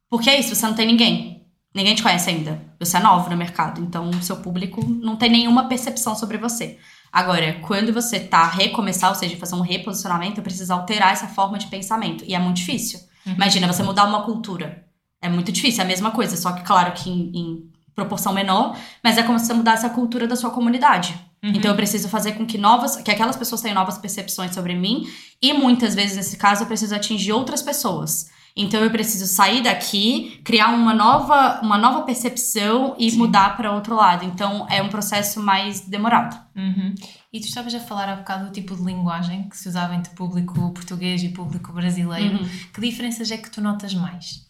[0.09, 1.36] Porque é isso, você não tem ninguém.
[1.77, 2.59] Ninguém te conhece ainda.
[2.81, 6.79] Você é novo no mercado, então o seu público não tem nenhuma percepção sobre você.
[7.13, 11.59] Agora, quando você tá a recomeçar, ou seja, fazer um reposicionamento, precisa alterar essa forma
[11.59, 12.25] de pensamento.
[12.27, 12.99] E é muito difícil.
[13.27, 13.35] Uhum.
[13.35, 14.87] Imagina você mudar uma cultura.
[15.21, 18.75] É muito difícil, é a mesma coisa, só que, claro, que em, em proporção menor,
[19.05, 21.15] mas é como se você mudasse a cultura da sua comunidade.
[21.45, 21.53] Uhum.
[21.57, 25.07] Então eu preciso fazer com que novas, que aquelas pessoas tenham novas percepções sobre mim,
[25.43, 28.35] e muitas vezes, nesse caso, eu preciso atingir outras pessoas.
[28.57, 33.19] Então eu preciso sair daqui, criar uma nova, uma nova percepção e Sim.
[33.19, 34.25] mudar para outro lado.
[34.25, 36.35] Então é um processo mais demorado.
[36.57, 36.95] Uhum.
[37.31, 40.15] E tu estavas a falar há bocado do tipo de linguagem que se usava entre
[40.15, 42.39] público português e público brasileiro.
[42.39, 42.49] Uhum.
[42.73, 44.47] Que diferenças é que tu notas mais?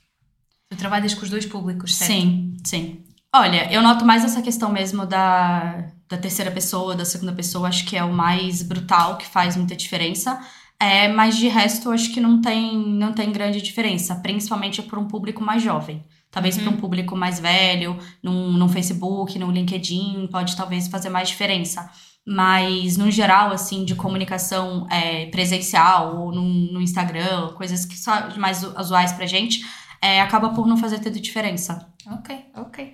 [0.70, 2.12] Tu trabalhas com os dois públicos, certo?
[2.12, 3.04] Sim, sim.
[3.34, 7.84] Olha, eu noto mais essa questão mesmo da, da terceira pessoa, da segunda pessoa, acho
[7.84, 10.40] que é o mais brutal, que faz muita diferença.
[10.78, 15.08] É, mas de resto, acho que não tem, não tem grande diferença, principalmente para um
[15.08, 16.04] público mais jovem.
[16.30, 16.64] Talvez uhum.
[16.64, 21.90] para um público mais velho, no, Facebook, no LinkedIn, pode talvez fazer mais diferença.
[22.26, 28.12] Mas, no geral, assim, de comunicação é, presencial ou no, no, Instagram, coisas que são
[28.36, 29.64] mais usuais pra gente,
[30.02, 31.88] é, acaba por não fazer tanta diferença.
[32.06, 32.92] Ok, ok.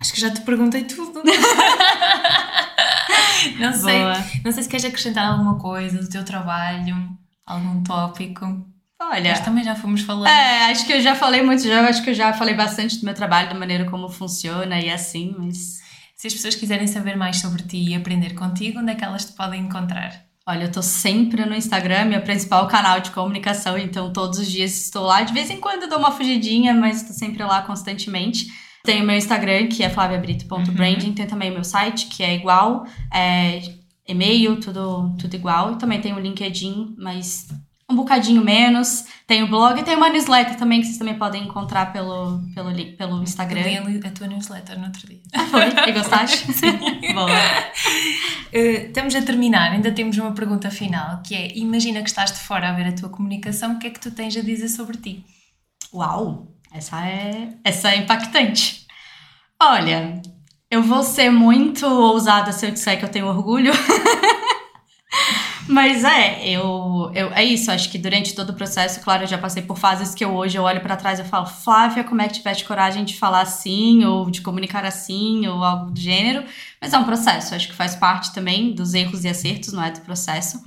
[0.00, 1.22] Acho que já te perguntei tudo.
[3.58, 4.00] não sei.
[4.00, 4.24] Boa.
[4.44, 6.96] Não sei se queres acrescentar alguma coisa do teu trabalho,
[7.46, 8.44] algum tópico.
[9.00, 9.30] Olha.
[9.30, 10.28] Mas também já fomos falando.
[10.28, 13.04] É, acho que eu já falei muito, já, acho que eu já falei bastante do
[13.04, 15.84] meu trabalho, da maneira como funciona e assim, mas.
[16.14, 19.26] Se as pessoas quiserem saber mais sobre ti e aprender contigo, onde é que elas
[19.26, 20.24] te podem encontrar?
[20.48, 24.70] Olha, eu tô sempre no Instagram, meu principal canal de comunicação, então todos os dias
[24.80, 25.22] estou lá.
[25.22, 28.46] De vez em quando eu dou uma fugidinha, mas estou sempre lá constantemente.
[28.86, 31.08] Tem o meu Instagram, que é flaviabrito.branding.
[31.08, 31.14] Uhum.
[31.14, 32.86] Tem também o meu site, que é igual.
[33.12, 33.60] É,
[34.06, 35.72] e-mail, tudo, tudo igual.
[35.72, 37.48] E também tem o LinkedIn, mas
[37.90, 39.04] um bocadinho menos.
[39.26, 42.72] Tem o blog e tem uma newsletter também, que vocês também podem encontrar pelo, pelo,
[42.96, 43.60] pelo Instagram.
[43.60, 45.20] Eu li a tua newsletter no outro dia.
[45.34, 45.68] Ah, foi?
[45.88, 46.52] E gostaste?
[46.52, 46.78] Sim.
[47.12, 47.28] Boa.
[47.28, 52.38] Uh, estamos a terminar, ainda temos uma pergunta final, que é, imagina que estás de
[52.38, 54.96] fora a ver a tua comunicação, o que é que tu tens a dizer sobre
[54.96, 55.24] ti?
[55.92, 56.55] Uau!
[56.76, 58.86] Essa é, essa é impactante.
[59.60, 60.20] Olha,
[60.70, 63.72] eu vou ser muito ousada se eu disser que eu tenho orgulho.
[65.66, 69.38] Mas é, eu, eu é isso, acho que durante todo o processo, claro, eu já
[69.38, 72.28] passei por fases que eu hoje eu olho para trás e falo, Flávia, como é
[72.28, 76.44] que tiveste coragem de falar assim, ou de comunicar assim, ou algo do gênero.
[76.80, 79.90] Mas é um processo, acho que faz parte também dos erros e acertos, não é?
[79.90, 80.62] Do processo.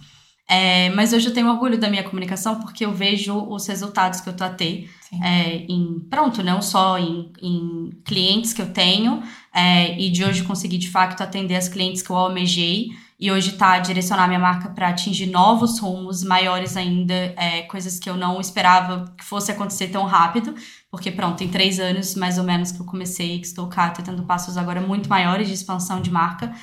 [0.49, 4.29] É, mas hoje eu tenho orgulho da minha comunicação porque eu vejo os resultados que
[4.29, 4.89] eu ter
[5.23, 9.21] é, em, pronto, não só em, em clientes que eu tenho,
[9.53, 12.89] é, e de hoje conseguir de fato atender as clientes que eu almejei
[13.19, 17.99] e hoje tá a direcionar minha marca para atingir novos rumos maiores ainda, é, coisas
[17.99, 20.55] que eu não esperava que fosse acontecer tão rápido,
[20.89, 24.23] porque pronto, tem três anos mais ou menos que eu comecei, que estou cá tendo
[24.23, 26.53] passos agora muito maiores de expansão de marca.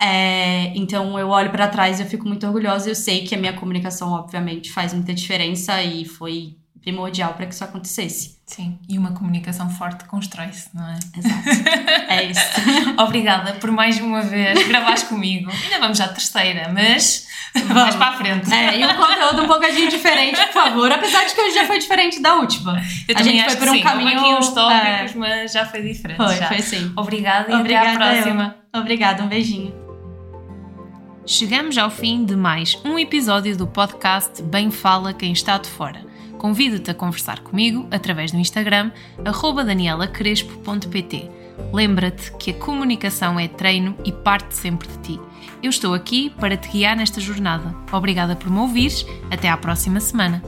[0.00, 2.88] É, então eu olho para trás e eu fico muito orgulhosa.
[2.88, 7.54] Eu sei que a minha comunicação, obviamente, faz muita diferença e foi primordial para que
[7.54, 8.36] isso acontecesse.
[8.46, 10.98] Sim, e uma comunicação forte constrói-se, não é?
[11.18, 12.08] Exato.
[12.08, 12.40] É isso.
[12.96, 15.50] Obrigada por mais uma vez gravares comigo.
[15.50, 17.74] Ainda vamos à terceira, mas vamos.
[17.74, 18.54] mais para a frente.
[18.54, 20.92] É, e um conteúdo um bocadinho diferente, por favor.
[20.92, 22.80] Apesar de que hoje já foi diferente da última.
[23.08, 23.80] Eu a gente foi por um sim.
[23.80, 24.20] caminho.
[24.20, 25.14] aqui uns tópicos, é...
[25.16, 26.18] mas já foi diferente.
[26.18, 26.46] Foi, já.
[26.46, 26.92] foi sim.
[26.94, 28.56] Obrigada e Obrigada até à próxima.
[28.72, 28.80] Eu.
[28.80, 29.85] Obrigada, um beijinho.
[31.28, 36.06] Chegamos ao fim de mais um episódio do podcast Bem Fala Quem Está de Fora.
[36.38, 41.28] Convido-te a conversar comigo através do Instagram danielacrespo.pt.
[41.72, 45.20] Lembra-te que a comunicação é treino e parte sempre de ti.
[45.60, 47.74] Eu estou aqui para te guiar nesta jornada.
[47.90, 49.04] Obrigada por me ouvires.
[49.28, 50.40] Até à próxima semana.